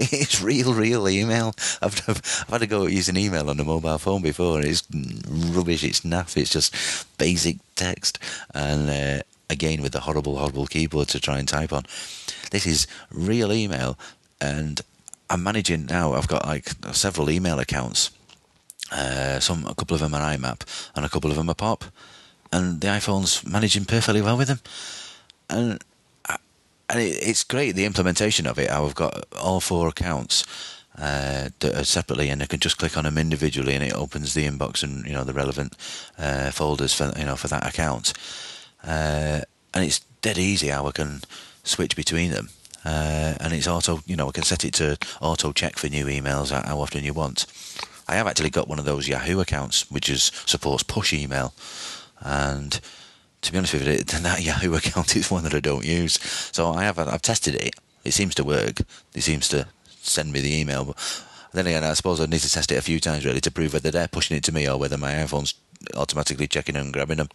[0.12, 1.54] It's real, real email.
[1.82, 4.62] I've, I've, had to go using email on a mobile phone before.
[4.62, 5.84] It's rubbish.
[5.84, 6.38] It's naff.
[6.38, 6.74] It's just
[7.18, 8.18] basic text,
[8.54, 11.84] and uh, again with the horrible, horrible keyboard to try and type on.
[12.50, 13.98] This is real email,
[14.40, 14.80] and
[15.28, 16.14] I'm managing now.
[16.14, 18.10] I've got like several email accounts.
[18.90, 20.62] Uh, some, a couple of them are IMAP,
[20.96, 21.84] and a couple of them are POP,
[22.50, 24.60] and the iPhone's managing perfectly well with them.
[25.50, 25.84] And
[26.90, 28.70] and it, it's great the implementation of it.
[28.70, 30.44] I've got all four accounts
[30.98, 31.48] uh,
[31.82, 35.06] separately, and I can just click on them individually, and it opens the inbox and
[35.06, 35.76] you know the relevant
[36.18, 38.12] uh, folders for you know for that account.
[38.84, 39.40] Uh,
[39.72, 41.20] and it's dead easy how I can
[41.62, 42.50] switch between them.
[42.84, 46.06] Uh, and it's auto, you know, I can set it to auto check for new
[46.06, 47.44] emails how often you want.
[48.08, 51.52] I have actually got one of those Yahoo accounts which is supports push email,
[52.20, 52.80] and
[53.42, 56.18] to be honest with you, that Yahoo account is one that I don't use.
[56.52, 57.74] So I have I've tested it.
[58.04, 58.80] It seems to work.
[59.14, 59.66] It seems to
[60.02, 60.84] send me the email.
[60.84, 60.96] But
[61.52, 63.72] then again, I suppose I need to test it a few times really to prove
[63.72, 65.54] whether they're pushing it to me or whether my iPhone's
[65.96, 67.28] automatically checking and grabbing them.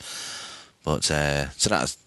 [0.84, 1.98] But uh, so that's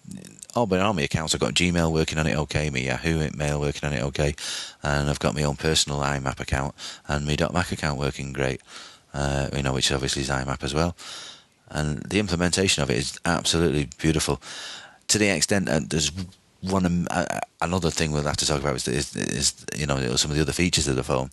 [0.55, 1.35] all but all my accounts.
[1.35, 4.35] I've got Gmail working on it okay, my Yahoo Mail working on it okay,
[4.81, 6.75] and I've got my own personal IMAP account
[7.07, 8.61] and my .Mac account working great.
[9.13, 10.95] Uh, you know, which obviously is IMAP as well
[11.69, 14.41] and the implementation of it is absolutely beautiful.
[15.07, 16.11] To the extent that there's
[16.61, 20.31] one uh, another thing we'll have to talk about is, is, is, you know some
[20.31, 21.29] of the other features of the phone,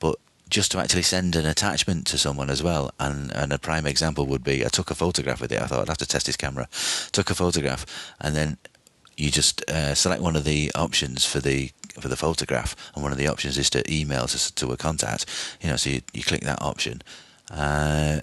[0.00, 0.16] but
[0.48, 2.90] just to actually send an attachment to someone as well.
[2.98, 5.60] And and a prime example would be I took a photograph with it.
[5.60, 6.68] I thought I'd have to test his camera.
[7.12, 7.86] Took a photograph,
[8.20, 8.58] and then
[9.16, 13.12] you just uh, select one of the options for the for the photograph, and one
[13.12, 15.26] of the options is to email to, to a contact.
[15.60, 17.02] You know, so you, you click that option.
[17.50, 18.20] Uh,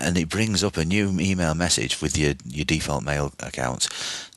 [0.00, 3.88] and it brings up a new email message with your, your default mail accounts.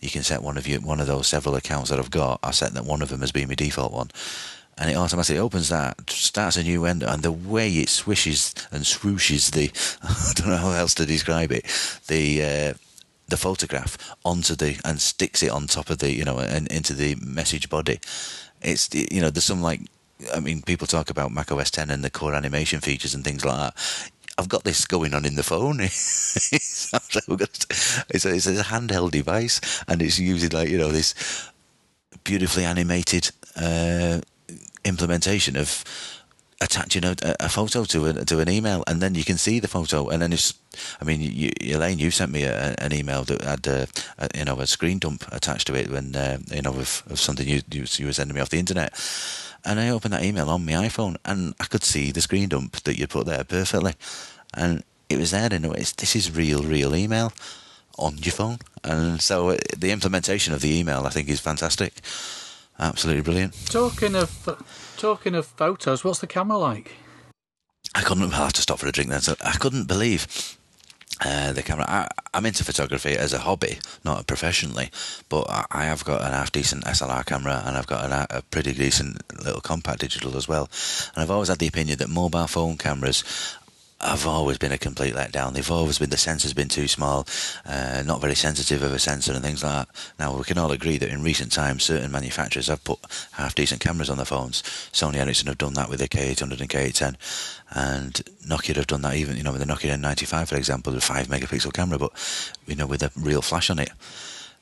[0.02, 2.40] You can set one of your one of those several accounts that I've got.
[2.44, 4.12] I set that one of them as being my default one,
[4.78, 8.84] and it automatically opens that, starts a new window, and the way it swishes and
[8.84, 9.72] swooshes the
[10.04, 11.66] I don't know how else to describe it
[12.08, 12.44] the.
[12.44, 12.74] Uh,
[13.28, 16.94] the photograph onto the and sticks it on top of the you know and into
[16.94, 17.98] the message body.
[18.62, 19.80] It's you know there's some like
[20.34, 23.46] I mean, people talk about Mac OS 10 and the core animation features and things
[23.46, 24.12] like that.
[24.42, 25.80] I've got this going on in the phone.
[25.82, 26.98] it's, a,
[28.10, 31.14] it's, a, handheld device, and it's using like you know this
[32.24, 34.22] beautifully animated uh,
[34.84, 35.84] implementation of
[36.62, 39.68] attaching a, a photo to a, to an email, and then you can see the
[39.68, 40.54] photo, and then it's.
[41.02, 43.86] I mean, you, Elaine, you sent me a, an email that had uh,
[44.18, 47.20] a, you know a screen dump attached to it when uh, you know of, of
[47.20, 48.94] something you, you you were sending me off the internet,
[49.66, 52.82] and I opened that email on my iPhone, and I could see the screen dump
[52.84, 53.96] that you put there perfectly,
[54.54, 55.50] and it was there.
[55.52, 57.34] And it's this is real, real email
[57.98, 62.02] on your phone, and so uh, the implementation of the email I think is fantastic,
[62.80, 63.54] absolutely brilliant.
[63.66, 64.30] Talking of
[65.02, 66.94] talking of photos, what's the camera like?
[67.96, 68.30] I couldn't.
[68.32, 69.20] Have to stop for a drink then.
[69.20, 70.58] So I couldn't believe
[71.26, 71.86] uh, the camera.
[71.90, 74.92] I, I'm into photography as a hobby, not professionally,
[75.28, 78.44] but I, I have got an half decent SLR camera and I've got an, a
[78.44, 80.70] pretty decent little compact digital as well.
[81.16, 83.24] And I've always had the opinion that mobile phone cameras
[84.02, 85.54] have always been a complete letdown.
[85.54, 87.28] They've always been the sensor's been too small,
[87.66, 90.14] uh, not very sensitive of a sensor and things like that.
[90.20, 93.00] Now we can all agree that in recent times certain manufacturers have put
[93.34, 94.64] half decent cameras on their phones.
[94.92, 97.16] Sony Ericsson have done that with the K800 and K810,
[97.72, 98.14] and
[98.48, 101.28] Nokia have done that even you know with the Nokia N95 for example, a five
[101.28, 102.12] megapixel camera, but
[102.66, 103.92] you know with a real flash on it.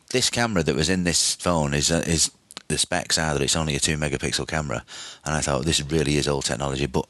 [0.10, 2.32] This camera that was in this phone is uh, is
[2.68, 4.84] the specs are that it's only a two megapixel camera,
[5.26, 7.08] and I thought this really is old technology, but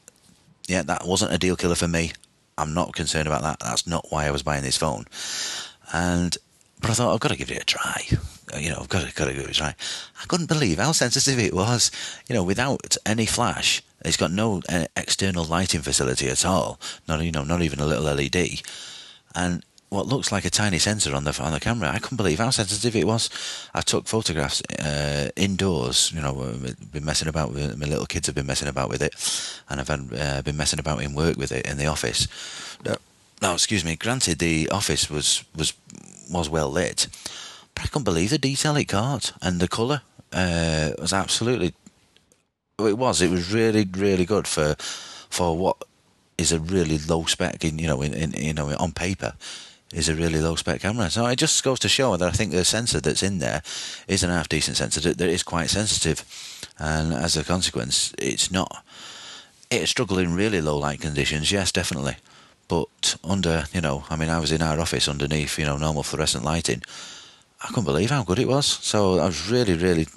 [0.70, 2.12] yeah, that wasn't a deal killer for me.
[2.58, 3.60] I'm not concerned about that.
[3.60, 5.06] That's not why I was buying this phone.
[5.92, 6.38] And
[6.80, 8.04] but I thought I've got to give it a try.
[8.58, 9.76] You know, I've got to, got to give it a try.
[10.22, 11.92] I couldn't believe how sensitive it was.
[12.28, 16.80] You know, without any flash, it's got no uh, external lighting facility at all.
[17.08, 18.62] Not you know, not even a little LED.
[19.36, 21.90] And what looks like a tiny sensor on the on the camera.
[21.90, 23.30] I couldn't believe how sensitive it was.
[23.74, 26.12] I took photographs uh, indoors.
[26.14, 29.02] You know, uh, been messing about with my little kids have been messing about with
[29.02, 29.16] it,
[29.70, 32.28] and I've had, uh, been messing about in work with it in the office.
[32.86, 32.96] No,
[33.42, 33.96] no, excuse me.
[33.96, 35.74] Granted, the office was was
[36.32, 37.08] was well lit,
[37.74, 41.74] but I couldn't believe the detail it got and the colour uh, was absolutely.
[42.78, 43.22] It was.
[43.22, 44.76] It was really, really good for
[45.30, 45.84] for what
[46.38, 49.34] is a really low spec in you know in, in you know on paper
[49.94, 51.10] is a really low spec camera.
[51.10, 53.62] So it just goes to show that I think the sensor that's in there
[54.08, 56.24] is an half decent sensor that, that is quite sensitive,
[56.78, 58.84] and as a consequence, it's not.
[59.70, 62.18] It struggled in really low light conditions, yes, definitely,
[62.68, 66.04] but under you know, I mean, I was in our office underneath you know normal
[66.04, 66.82] fluorescent lighting.
[67.62, 68.66] I couldn't believe how good it was.
[68.66, 70.08] So I was really, really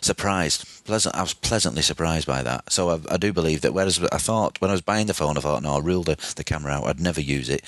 [0.00, 0.75] surprised.
[0.86, 1.16] Pleasant.
[1.16, 2.72] I was pleasantly surprised by that.
[2.72, 3.74] So I, I do believe that.
[3.74, 6.16] Whereas I thought when I was buying the phone, I thought, no, I'll rule the,
[6.36, 6.86] the camera out.
[6.86, 7.62] I'd never use it.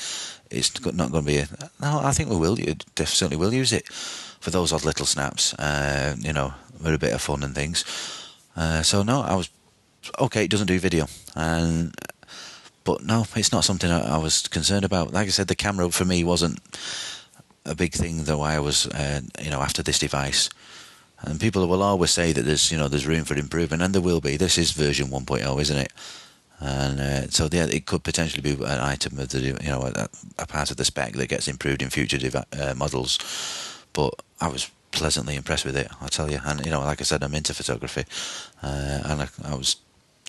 [0.50, 1.38] It's not going to be.
[1.38, 1.48] A,
[1.80, 2.56] no, I think we will.
[2.94, 5.52] Definitely will use it for those odd little snaps.
[5.54, 7.84] Uh, you know, with a bit of fun and things.
[8.56, 9.50] Uh, so no, I was
[10.20, 10.44] okay.
[10.44, 11.94] It doesn't do video, and
[12.84, 15.12] but no, it's not something I, I was concerned about.
[15.12, 16.60] Like I said, the camera for me wasn't
[17.64, 20.48] a big thing though I was uh, you know after this device
[21.22, 24.02] and people will always say that there's you know there's room for improvement and there
[24.02, 24.36] will be.
[24.36, 25.92] This is version 1.0 isn't it?
[26.60, 30.08] And uh, so yeah it could potentially be an item of the you know a,
[30.38, 33.18] a part of the spec that gets improved in future dev- uh, models.
[33.92, 36.40] But I was pleasantly impressed with it I tell you.
[36.44, 38.04] And you know like I said I'm into photography.
[38.62, 39.76] Uh, and I, I was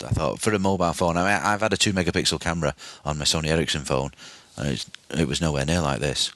[0.04, 2.74] I thought for a mobile phone I mean, I've had a 2 megapixel camera
[3.06, 4.12] on my Sony Ericsson phone
[4.58, 6.34] and it was nowhere near like this.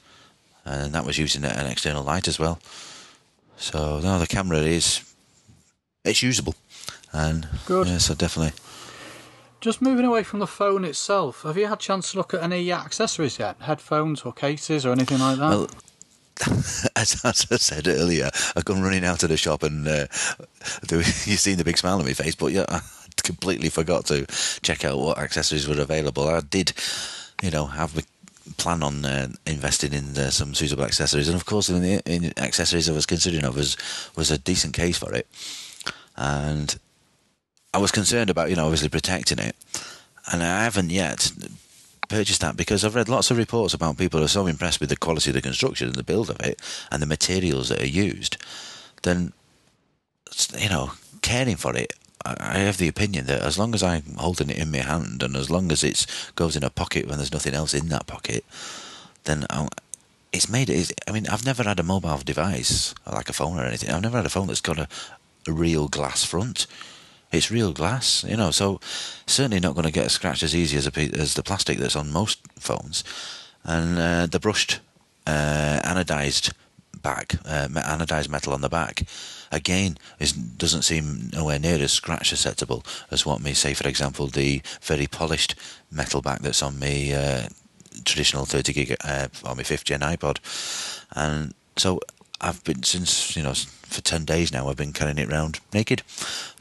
[0.64, 2.58] And that was using an external light as well.
[3.56, 5.14] So no, the camera is
[6.04, 6.54] it's usable,
[7.12, 7.86] and Good.
[7.86, 8.52] yeah, so definitely.
[9.60, 12.42] Just moving away from the phone itself, have you had a chance to look at
[12.42, 13.56] any accessories yet?
[13.60, 15.48] Headphones or cases or anything like that?
[15.48, 15.70] Well,
[16.96, 20.06] as, as I said earlier, I've gone running out of the shop and uh,
[20.90, 21.06] you've
[21.40, 22.82] seen the big smile on my face, but yeah, I
[23.22, 24.26] completely forgot to
[24.60, 26.28] check out what accessories were available.
[26.28, 26.74] I did,
[27.42, 27.94] you know, have
[28.56, 32.32] plan on uh, investing in uh, some suitable accessories, and of course, in the in
[32.38, 33.76] accessories I was considering of was
[34.16, 35.26] was a decent case for it,
[36.16, 36.78] and
[37.72, 39.56] I was concerned about you know obviously protecting it,
[40.32, 41.32] and I haven't yet
[42.08, 44.90] purchased that because I've read lots of reports about people who are so impressed with
[44.90, 47.86] the quality of the construction and the build of it and the materials that are
[47.86, 48.36] used,
[49.02, 49.32] then
[50.58, 54.48] you know caring for it I have the opinion that as long as I'm holding
[54.48, 56.06] it in my hand and as long as it
[56.36, 58.44] goes in a pocket when there's nothing else in that pocket,
[59.24, 59.68] then I'll,
[60.32, 60.70] it's made.
[60.70, 63.90] I mean, I've never had a mobile device like a phone or anything.
[63.90, 64.88] I've never had a phone that's got a,
[65.46, 66.66] a real glass front.
[67.30, 68.50] It's real glass, you know.
[68.50, 68.80] So
[69.26, 71.96] certainly not going to get a scratch as easy as a, as the plastic that's
[71.96, 73.04] on most phones.
[73.64, 74.80] And uh, the brushed
[75.26, 76.52] uh, anodized
[77.02, 79.02] back, uh, anodized metal on the back
[79.54, 84.26] again is doesn't seem nowhere near as scratch susceptible as what may say, for example,
[84.26, 85.54] the very polished
[85.90, 87.48] metal back that's on me uh,
[88.04, 90.38] traditional 30 gig uh, on my fifth gen iPod,
[91.14, 92.00] and so
[92.40, 94.68] I've been since you know for ten days now.
[94.68, 96.02] I've been carrying it around naked,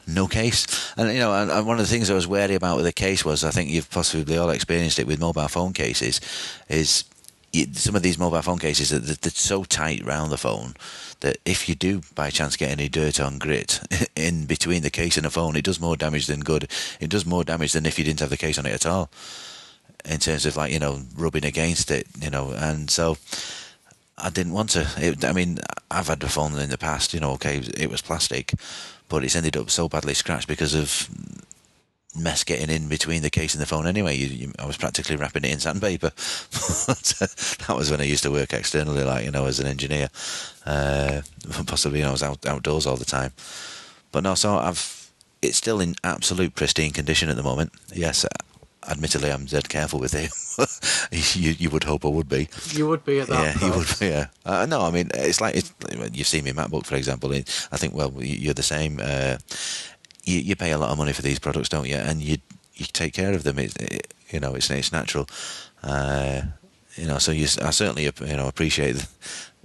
[0.07, 0.93] no case.
[0.95, 2.93] And you know, and, and one of the things I was wary about with the
[2.93, 6.21] case was I think you've possibly all experienced it with mobile phone cases,
[6.69, 7.05] is
[7.73, 10.75] some of these mobile phone cases that they're, they're so tight round the phone
[11.19, 13.79] that if you do by chance get any dirt on grit
[14.15, 16.69] in between the case and the phone, it does more damage than good.
[16.99, 19.09] It does more damage than if you didn't have the case on it at all.
[20.05, 23.17] In terms of like you know rubbing against it, you know, and so
[24.17, 24.87] I didn't want to.
[24.97, 28.01] It, I mean, I've had a phone in the past, you know, okay, it was
[28.01, 28.53] plastic,
[29.07, 31.09] but it's ended up so badly scratched because of
[32.15, 34.15] mess getting in between the case and the phone anyway.
[34.15, 36.09] You, you, I was practically wrapping it in sandpaper.
[36.09, 40.09] that was when I used to work externally, like, you know, as an engineer.
[40.65, 41.21] Uh,
[41.65, 43.31] possibly, you know, I was out, outdoors all the time.
[44.11, 47.73] But no, so I've, it's still in absolute pristine condition at the moment.
[47.93, 48.25] Yes,
[48.87, 50.31] admittedly, I'm dead careful with it.
[51.35, 52.49] you, you would hope I would be.
[52.71, 53.61] You would be at that.
[53.61, 53.87] Yeah, you would.
[53.99, 54.27] Be, yeah.
[54.45, 55.73] Uh, no, I mean, it's like it's,
[56.11, 57.33] you've seen me MacBook, for example.
[57.33, 58.99] I think, well, you're the same.
[59.01, 59.37] Uh,
[60.23, 61.95] you, you pay a lot of money for these products, don't you?
[61.95, 62.37] And you
[62.75, 63.59] you take care of them.
[63.59, 65.27] It, it you know, it's it's natural.
[65.83, 66.41] Uh,
[66.95, 69.07] you know, so you, I certainly you know appreciate it.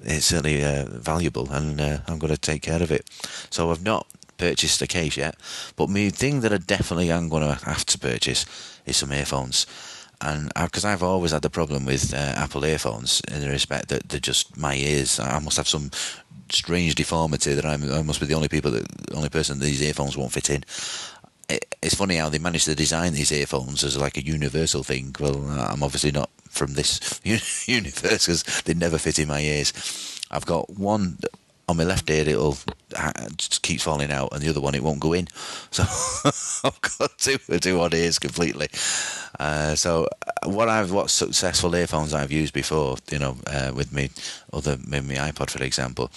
[0.02, 3.08] it's certainly uh, valuable, and uh, I'm going to take care of it.
[3.50, 5.36] So I've not purchased a case yet,
[5.76, 8.46] but the thing that I definitely am going to have to purchase
[8.86, 9.66] is some earphones.
[10.20, 14.08] And because I've always had the problem with uh, Apple earphones in the respect that
[14.08, 15.20] they're just my ears.
[15.20, 15.90] I must have some
[16.50, 19.82] strange deformity that I'm, I must be the only people that only person that these
[19.82, 20.64] earphones won't fit in.
[21.48, 25.14] It, it's funny how they managed to design these earphones as like a universal thing.
[25.18, 27.20] Well, I'm obviously not from this
[27.68, 29.72] universe because they never fit in my ears.
[30.30, 31.18] I've got one
[31.68, 32.56] on my left ear it'll
[33.36, 35.28] just keeps falling out, and the other one it won't go in.
[35.70, 35.84] So
[36.64, 38.68] I've got two two odd ears completely.
[39.38, 40.08] Uh, so
[40.44, 44.10] what I've what successful earphones I've used before, you know, uh, with me
[44.52, 46.10] other with my iPod for example,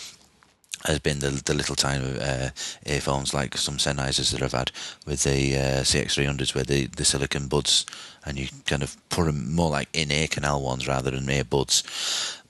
[0.85, 2.49] has been the the little tiny uh,
[2.85, 4.71] earphones like some Sennheisers that I've had
[5.05, 7.85] with the uh, CX300s where the, the silicon buds
[8.25, 11.43] and you kind of put them more like in ear canal ones rather than ear
[11.43, 11.83] buds.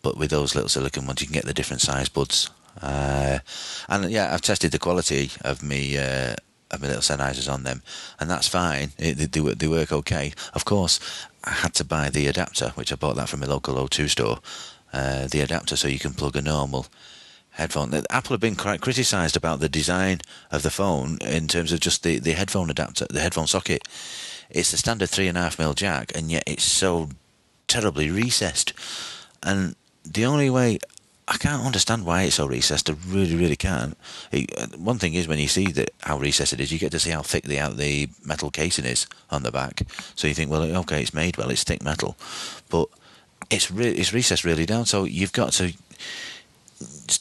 [0.01, 2.49] But with those little silicon ones, you can get the different size buds.
[2.81, 3.39] Uh,
[3.87, 6.35] and yeah, I've tested the quality of me uh,
[6.71, 7.83] of my little Sennheisers on them,
[8.19, 8.91] and that's fine.
[8.97, 10.33] It, they, they work okay.
[10.53, 10.99] Of course,
[11.43, 14.39] I had to buy the adapter, which I bought that from a local O2 store.
[14.93, 16.85] Uh, the adapter so you can plug a normal
[17.51, 17.93] headphone.
[18.09, 22.03] Apple have been quite criticised about the design of the phone in terms of just
[22.03, 23.87] the, the headphone adapter, the headphone socket.
[24.49, 27.09] It's the standard three and a half mil jack, and yet it's so
[27.67, 28.73] terribly recessed.
[29.43, 30.79] And the only way
[31.27, 32.89] I can't understand why it's so recessed.
[32.89, 33.97] I really, really can't.
[34.31, 36.91] It, uh, one thing is when you see that how recessed it is, you get
[36.91, 39.83] to see how thick the out the metal casing is on the back.
[40.15, 42.17] So you think, well, okay, it's made well, it's thick metal,
[42.69, 42.89] but
[43.49, 44.85] it's re- it's recessed really down.
[44.85, 45.73] So you've got to.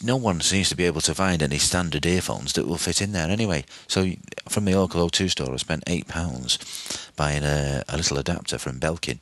[0.02, 3.12] No one seems to be able to find any standard earphones that will fit in
[3.12, 3.64] there anyway.
[3.88, 4.12] So
[4.48, 6.58] from the local O2 store, I spent eight pounds
[7.16, 9.18] buying a, a little adapter from Belkin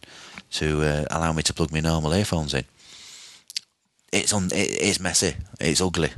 [0.52, 2.64] to uh, allow me to plug my normal earphones in
[4.12, 4.46] it's on.
[4.46, 5.34] It, it's messy.
[5.60, 6.10] It's ugly,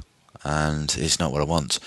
[0.44, 1.78] and it's not what I want.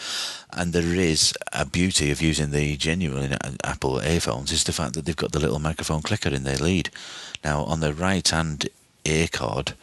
[0.51, 5.05] And there is a beauty of using the genuine Apple earphones is the fact that
[5.05, 6.89] they've got the little microphone clicker in their lead.
[7.43, 8.69] Now on the right hand
[9.05, 9.73] ear cord,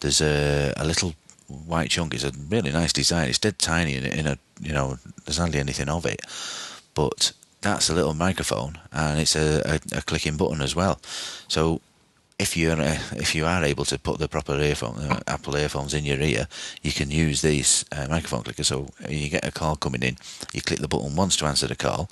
[0.00, 1.14] there's a, a little
[1.48, 2.14] white chunk.
[2.14, 3.28] It's a really nice design.
[3.28, 6.20] It's dead tiny in, in a you know there's hardly anything of it,
[6.94, 11.00] but that's a little microphone and it's a, a, a clicking button as well.
[11.48, 11.80] So
[12.38, 16.04] if you're if you are able to put the proper earphone, uh, Apple earphones in
[16.04, 16.48] your ear,
[16.82, 18.66] you can use these uh, microphone clickers.
[18.66, 20.16] So you get a call coming in,
[20.52, 22.10] you click the button once to answer the call,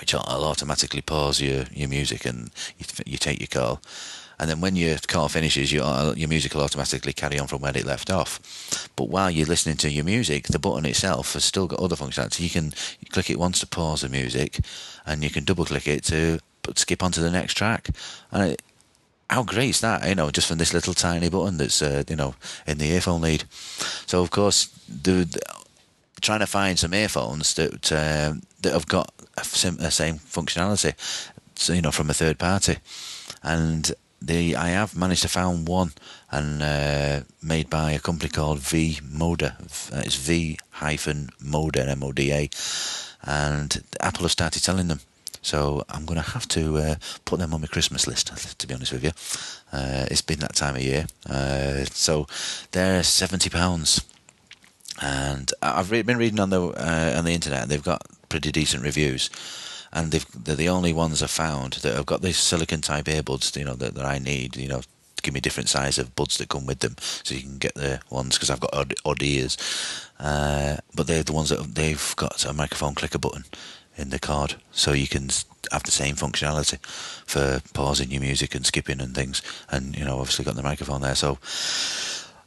[0.00, 3.80] which will automatically pause your, your music and you, you take your call.
[4.38, 7.62] And then when your call finishes, your uh, your music will automatically carry on from
[7.62, 8.90] where it left off.
[8.96, 12.40] But while you're listening to your music, the button itself has still got other functionality.
[12.40, 12.72] You can
[13.10, 14.60] click it once to pause the music,
[15.06, 16.38] and you can double click it to
[16.74, 17.88] skip onto the next track.
[18.30, 18.62] And it,
[19.30, 20.06] how great is that?
[20.06, 22.34] You know, just from this little tiny button that's uh, you know
[22.66, 23.44] in the earphone lead.
[24.06, 25.40] So of course, the, the
[26.20, 30.94] trying to find some earphones that um, that have got the same functionality,
[31.54, 32.78] so, you know, from a third party,
[33.42, 35.92] and the I have managed to find one
[36.30, 39.60] and uh, made by a company called V Moda.
[40.04, 42.50] It's V hyphen Moda M O D A,
[43.22, 45.00] and Apple have started selling them.
[45.42, 46.94] So I'm going to have to uh,
[47.24, 49.12] put them on my Christmas list, to be honest with you.
[49.72, 51.06] Uh, it's been that time of year.
[51.28, 52.26] Uh, so
[52.72, 54.04] they're £70.
[55.00, 59.30] And I've been reading on the uh, on the internet, they've got pretty decent reviews.
[59.96, 63.64] And they're the only ones I've found that have got these silicon type earbuds, you
[63.64, 64.82] know, that, that I need, you know,
[65.22, 68.00] give me different size of buds that come with them, so you can get the
[68.10, 69.56] ones because I've got odd, odd ears.
[70.20, 73.44] Uh, but they're the ones that they've got a microphone clicker button
[73.96, 75.30] in the card, so you can
[75.72, 76.78] have the same functionality
[77.26, 79.40] for pausing your music and skipping and things.
[79.70, 81.38] And you know, obviously got the microphone there, so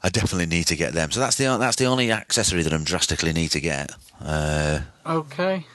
[0.03, 1.09] I definitely need to get them.
[1.11, 3.91] So that's the that's the only accessory that I'm drastically need to get.
[4.21, 5.65] Uh, Okay.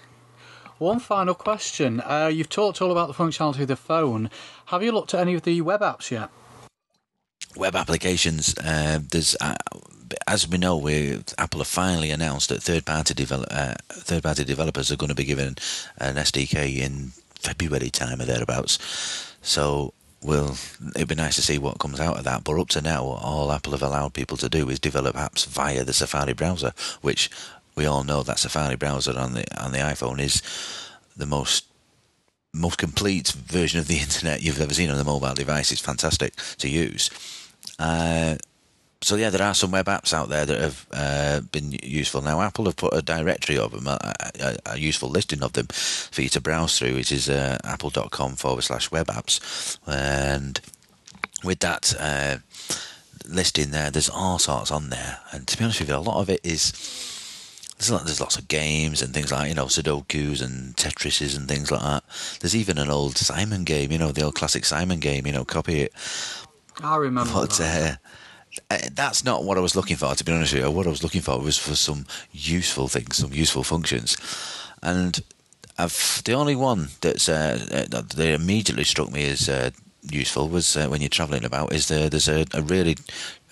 [0.85, 2.03] One final question.
[2.03, 4.28] Uh, you've talked all about the functionality of the phone.
[4.66, 6.28] Have you looked at any of the web apps yet?
[7.57, 8.55] web applications.
[8.59, 9.55] Uh, there's, uh,
[10.26, 14.97] as we know, we Apple have finally announced that third-party develop, uh, third-party developers are
[14.97, 15.57] going to be given
[15.97, 18.78] an SDK in February time or thereabouts.
[19.41, 19.95] So.
[20.22, 20.57] Well,
[20.97, 22.45] it'd be nice to see what comes out of that.
[22.45, 25.85] But up to now, all Apple have allowed people to do is develop apps via
[25.85, 26.72] the Safari browser,
[27.03, 27.28] which
[27.75, 30.43] we all know that Safari browser on the on the iPhone is
[31.16, 31.66] the most
[32.53, 35.72] most complete version of the internet you've ever seen on a mobile device.
[35.72, 37.11] It's fantastic to use.
[37.79, 38.37] Uh,
[39.03, 42.22] so yeah, there are some web apps out there that have uh, been useful.
[42.22, 45.66] Now Apple have put a directory of them, a, a, a useful listing of them
[45.66, 50.61] for you to browse through, which is uh, apple.com forward slash web apps, and
[51.45, 52.39] with that uh,
[53.27, 55.18] listing there, there's all sorts on there.
[55.33, 56.72] And to be honest with you, a lot of it is
[57.79, 61.49] there's, lot, there's lots of games and things like you know Sudokus and Tetrises and
[61.49, 62.05] things like that.
[62.41, 65.27] There's even an old Simon game, you know, the old classic Simon game.
[65.27, 65.93] You know, copy it.
[66.83, 67.33] I remember.
[67.33, 67.99] But that.
[68.70, 70.14] uh, uh, that's not what I was looking for.
[70.14, 73.16] To be honest with you, what I was looking for was for some useful things,
[73.16, 74.16] some useful functions,
[74.83, 75.20] and
[75.77, 79.70] I've, the only one that's uh, uh, that immediately struck me as uh,
[80.11, 81.72] useful was uh, when you're travelling about.
[81.72, 82.97] Is there, there's a, a really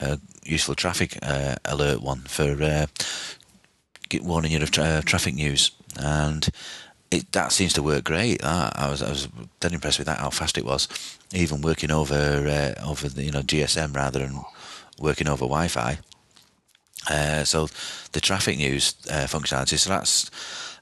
[0.00, 2.86] uh, useful traffic uh, alert one for uh,
[4.12, 6.48] get warning you of tra- uh, traffic news, and
[7.10, 8.44] it that seems to work great.
[8.44, 9.28] I was I was
[9.60, 10.88] dead impressed with that how fast it was,
[11.32, 14.42] even working over uh, over the you know GSM rather than
[14.98, 15.98] working over Wi-Fi.
[17.10, 17.68] Uh, so
[18.12, 19.76] the traffic news uh, functionality.
[19.78, 20.30] So that's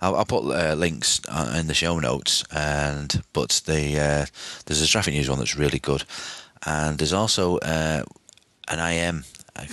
[0.02, 2.44] I'll, I'll put uh, links uh, in the show notes.
[2.50, 4.28] And but the
[4.66, 6.04] there's a traffic news one that's really good,
[6.66, 8.04] and there's also an
[8.78, 9.24] IM.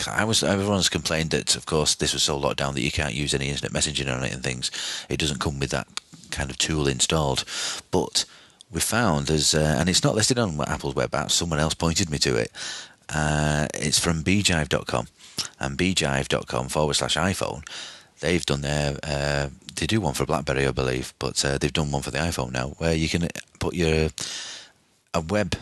[0.08, 3.14] I was everyone's complained that of course this was so locked down that you can't
[3.14, 4.72] use any internet messaging on it and things.
[5.10, 5.88] It doesn't come with that
[6.32, 7.44] kind of tool installed,
[7.92, 8.26] but
[8.72, 11.32] we found there's uh, and it's not listed on Apple's web app.
[11.32, 12.52] Someone else pointed me to it.
[13.10, 15.08] Uh, it's from beejive.com
[15.60, 17.64] and beejive.com forward slash iPhone.
[18.20, 21.92] They've done their uh, they do one for BlackBerry, I believe, but uh, they've done
[21.92, 23.28] one for the iPhone now, where you can
[23.60, 24.10] put your
[25.14, 25.56] a web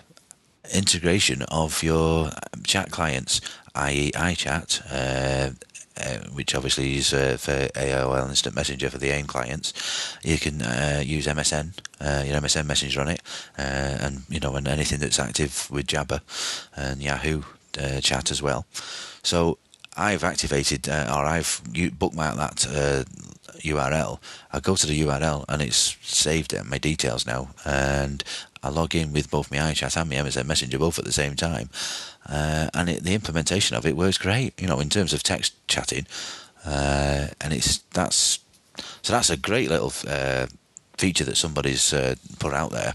[0.73, 2.31] integration of your
[2.63, 3.41] chat clients,
[3.75, 5.51] i.e., iChat, uh,
[5.97, 10.17] uh, which obviously is uh, for AOL Instant Messenger for the AIM clients.
[10.23, 13.21] You can uh, use MSN, uh, your MSN Messenger on it,
[13.57, 13.61] uh,
[14.01, 16.21] and you know, and anything that's active with Jabber
[16.75, 17.43] and Yahoo
[17.79, 18.65] uh, chat as well.
[19.23, 19.57] So
[19.95, 23.05] I've activated or I've bookmarked that
[23.61, 24.19] URL.
[24.51, 28.23] I go to the URL and it's saved it, my details now, and
[28.65, 31.35] I log in with both my iChat and my MSN Messenger both at the same
[31.35, 31.69] time,
[32.27, 34.59] uh, and it, the implementation of it works great.
[34.59, 36.07] You know, in terms of text chatting,
[36.65, 38.39] uh, and it's that's
[39.01, 40.47] so that's a great little uh,
[40.97, 42.93] feature that somebody's uh, put out there,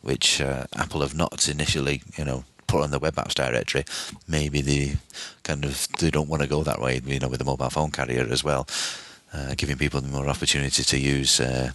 [0.00, 3.84] which uh, Apple have not initially, you know, put on the web apps directory.
[4.26, 4.96] Maybe they
[5.44, 7.92] kind of they don't want to go that way, you know, with the mobile phone
[7.92, 8.66] carrier as well,
[9.32, 11.70] uh, giving people more opportunity to use uh,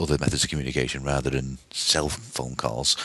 [0.00, 2.96] other methods of communication rather than cell phone calls.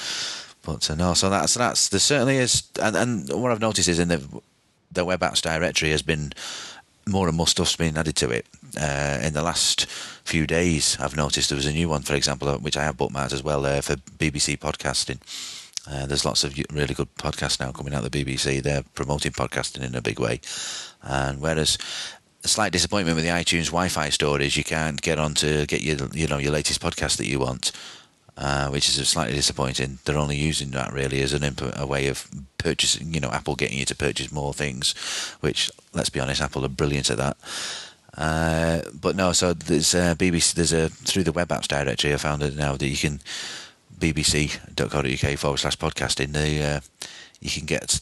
[0.63, 3.99] But uh, no, so that's that's there certainly is, and, and what I've noticed is
[3.99, 4.41] in the
[4.91, 6.33] the web apps directory has been
[7.07, 8.45] more and more stuff's been added to it.
[8.79, 9.85] Uh, in the last
[10.23, 12.97] few days, I've noticed there was a new one, for example, uh, which I have
[12.97, 15.19] bookmarked as well uh, for BBC podcasting.
[15.87, 18.61] Uh, there's lots of really good podcasts now coming out of the BBC.
[18.61, 20.41] They're promoting podcasting in a big way.
[21.03, 21.77] And whereas
[22.45, 25.81] a slight disappointment with the iTunes Wi-Fi store is you can't get on to get
[25.81, 27.71] your you know your latest podcast that you want,
[28.37, 29.97] uh, which is slightly disappointing.
[30.05, 32.29] They're only using that really as an input, a way of
[32.59, 33.13] purchasing.
[33.13, 34.93] You know, Apple getting you to purchase more things,
[35.41, 37.37] which let's be honest, Apple are brilliant at that.
[38.15, 40.53] Uh, but no, so there's a BBC.
[40.53, 42.13] There's a through the web apps directory.
[42.13, 43.21] I found it now that you can
[43.99, 46.33] bbc.co.uk forward slash podcasting.
[46.33, 46.79] The uh,
[47.41, 47.99] you can get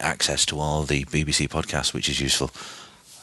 [0.00, 2.50] access to all the BBC podcasts, which is useful.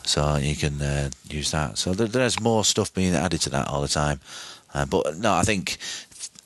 [0.09, 1.77] So you can uh, use that.
[1.77, 4.19] So there, there's more stuff being added to that all the time.
[4.73, 5.77] Uh, but no, I think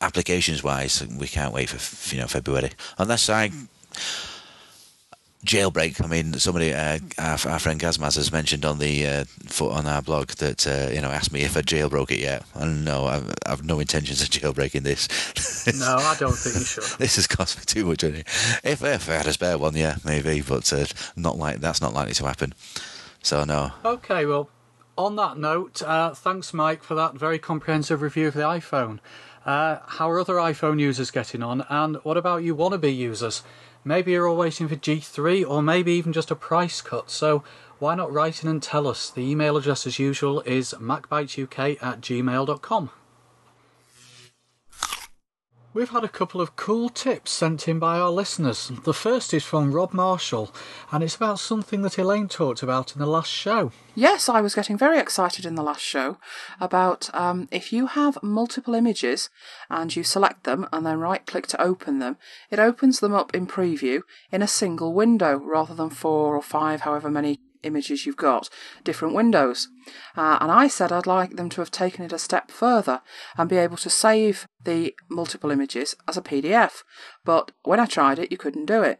[0.01, 3.51] applications wise, we can't wait for you know February unless I
[5.45, 6.03] jailbreak.
[6.03, 9.25] I mean, somebody, uh, our, our friend Gazmaz has mentioned on the uh,
[9.63, 12.83] on our blog that uh, you know asked me if I jailbroke it yet, and
[12.83, 15.07] no, I've, I've no intentions of jailbreaking this.
[15.79, 16.99] No, I don't think you should.
[16.99, 18.23] this has cost me too much money.
[18.65, 20.85] If, if I had a spare one, yeah, maybe, but uh,
[21.15, 22.53] not like that's not likely to happen.
[23.23, 24.49] So no, Okay, well,
[24.97, 28.99] on that note, uh, thanks, Mike, for that very comprehensive review of the iPhone.
[29.45, 31.65] Uh, how are other iPhone users getting on?
[31.69, 33.41] And what about you wannabe users?
[33.85, 37.09] Maybe you're all waiting for G3 or maybe even just a price cut.
[37.09, 37.45] So
[37.79, 39.09] why not write in and tell us?
[39.09, 42.89] The email address, as usual, is macbitesuk at gmail.com.
[45.75, 48.71] We've had a couple of cool tips sent in by our listeners.
[48.83, 50.53] The first is from Rob Marshall,
[50.91, 53.71] and it's about something that Elaine talked about in the last show.
[53.95, 56.19] Yes, I was getting very excited in the last show
[56.59, 59.31] about um, if you have multiple images
[59.67, 62.17] and you select them and then right click to open them,
[62.51, 64.01] it opens them up in preview
[64.31, 68.49] in a single window rather than four or five, however many images you've got,
[68.83, 69.67] different windows.
[70.15, 73.01] Uh, and I said I'd like them to have taken it a step further
[73.37, 76.83] and be able to save the multiple images as a PDF.
[77.25, 78.99] But when I tried it, you couldn't do it.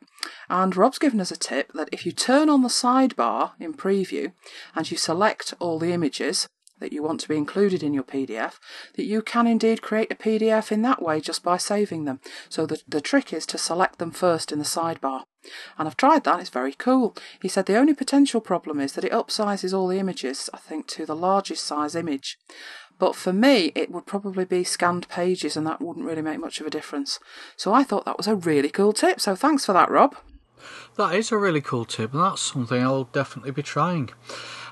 [0.50, 4.34] And Rob's given us a tip that if you turn on the sidebar in preview
[4.76, 6.48] and you select all the images,
[6.80, 8.56] that you want to be included in your PDF,
[8.96, 12.20] that you can indeed create a PDF in that way just by saving them.
[12.50, 15.24] So the, the trick is to select them first in the sidebar.
[15.78, 17.16] And I've tried that, it's very cool.
[17.42, 20.88] He said the only potential problem is that it upsizes all the images, I think,
[20.88, 22.38] to the largest size image.
[23.00, 26.62] But for me, it would probably be scanned pages, and that wouldn't really make much
[26.62, 27.20] of a difference.
[27.58, 29.20] So I thought that was a really cool tip.
[29.20, 30.16] So thanks for that, Rob.
[30.96, 34.12] That is a really cool tip, and that's something I'll definitely be trying.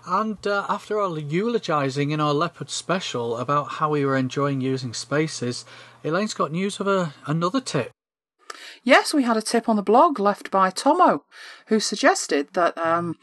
[0.06, 4.94] And uh, after our eulogising in our Leopard special about how we were enjoying using
[4.94, 5.66] spaces,
[6.04, 7.92] Elaine's got news of a, another tip.
[8.84, 11.26] Yes, we had a tip on the blog left by Tomo,
[11.68, 13.16] who suggested that um,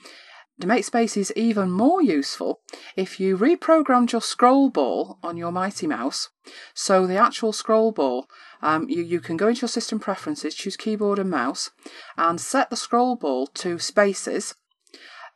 [0.61, 2.61] to make spaces even more useful,
[2.96, 6.28] if you reprogrammed your scroll ball on your Mighty Mouse,
[6.74, 8.26] so the actual scroll ball,
[8.62, 11.70] um, you, you can go into your system preferences, choose keyboard and mouse,
[12.16, 14.54] and set the scroll ball to spaces,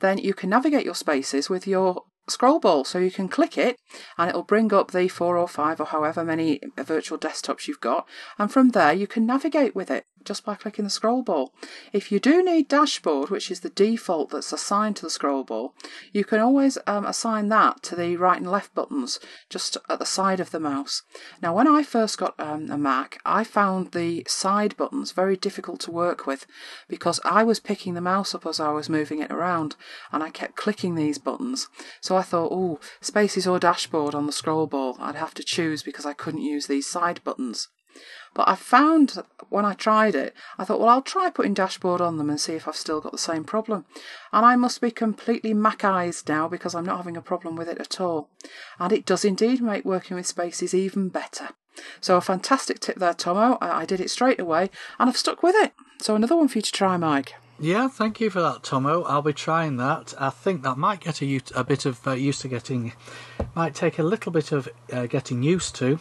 [0.00, 2.84] then you can navigate your spaces with your scroll ball.
[2.84, 3.76] So you can click it
[4.18, 8.08] and it'll bring up the four or five or however many virtual desktops you've got.
[8.38, 11.52] And from there, you can navigate with it just by clicking the scroll ball.
[11.92, 15.74] If you do need dashboard, which is the default that's assigned to the scroll ball,
[16.12, 19.18] you can always um, assign that to the right and left buttons
[19.48, 21.02] just at the side of the mouse.
[21.40, 25.80] Now, when I first got um, a Mac, I found the side buttons very difficult
[25.80, 26.46] to work with
[26.88, 29.76] because I was picking the mouse up as I was moving it around
[30.10, 31.68] and I kept clicking these buttons.
[32.00, 35.82] So I thought, oh, spaces or dashboard on the scroll ball, I'd have to choose
[35.82, 37.68] because I couldn't use these side buttons.
[38.34, 42.16] But I found when I tried it, I thought, well, I'll try putting dashboard on
[42.16, 43.84] them and see if I've still got the same problem.
[44.32, 47.78] And I must be completely Macized now because I'm not having a problem with it
[47.78, 48.30] at all.
[48.78, 51.50] And it does indeed make working with spaces even better.
[52.00, 53.58] So a fantastic tip there, Tomo.
[53.60, 55.72] I, I did it straight away and I've stuck with it.
[56.00, 57.34] So another one for you to try, Mike.
[57.60, 59.04] Yeah, thank you for that, Tomo.
[59.04, 60.14] I'll be trying that.
[60.18, 62.92] I think that might get a bit of uh, used to getting,
[63.54, 66.00] might take a little bit of uh, getting used to,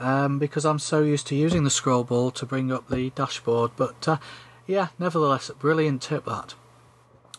[0.00, 3.72] um, because I'm so used to using the scroll ball to bring up the dashboard.
[3.76, 4.16] But uh,
[4.66, 6.54] yeah, nevertheless, a brilliant tip that.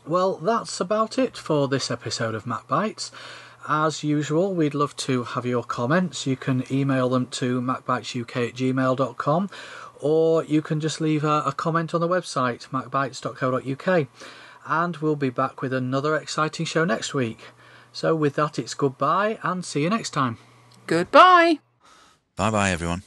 [0.06, 3.12] Well, that's about it for this episode of Mac Bites.
[3.68, 6.28] As usual, we'd love to have your comments.
[6.28, 9.50] You can email them to macbitesuk at gmail.com
[10.00, 14.08] or you can just leave a, a comment on the website, macbites.co.uk.
[14.68, 17.40] And we'll be back with another exciting show next week.
[17.92, 20.38] So, with that, it's goodbye and see you next time.
[20.86, 21.60] Goodbye.
[22.36, 23.02] Bye bye everyone.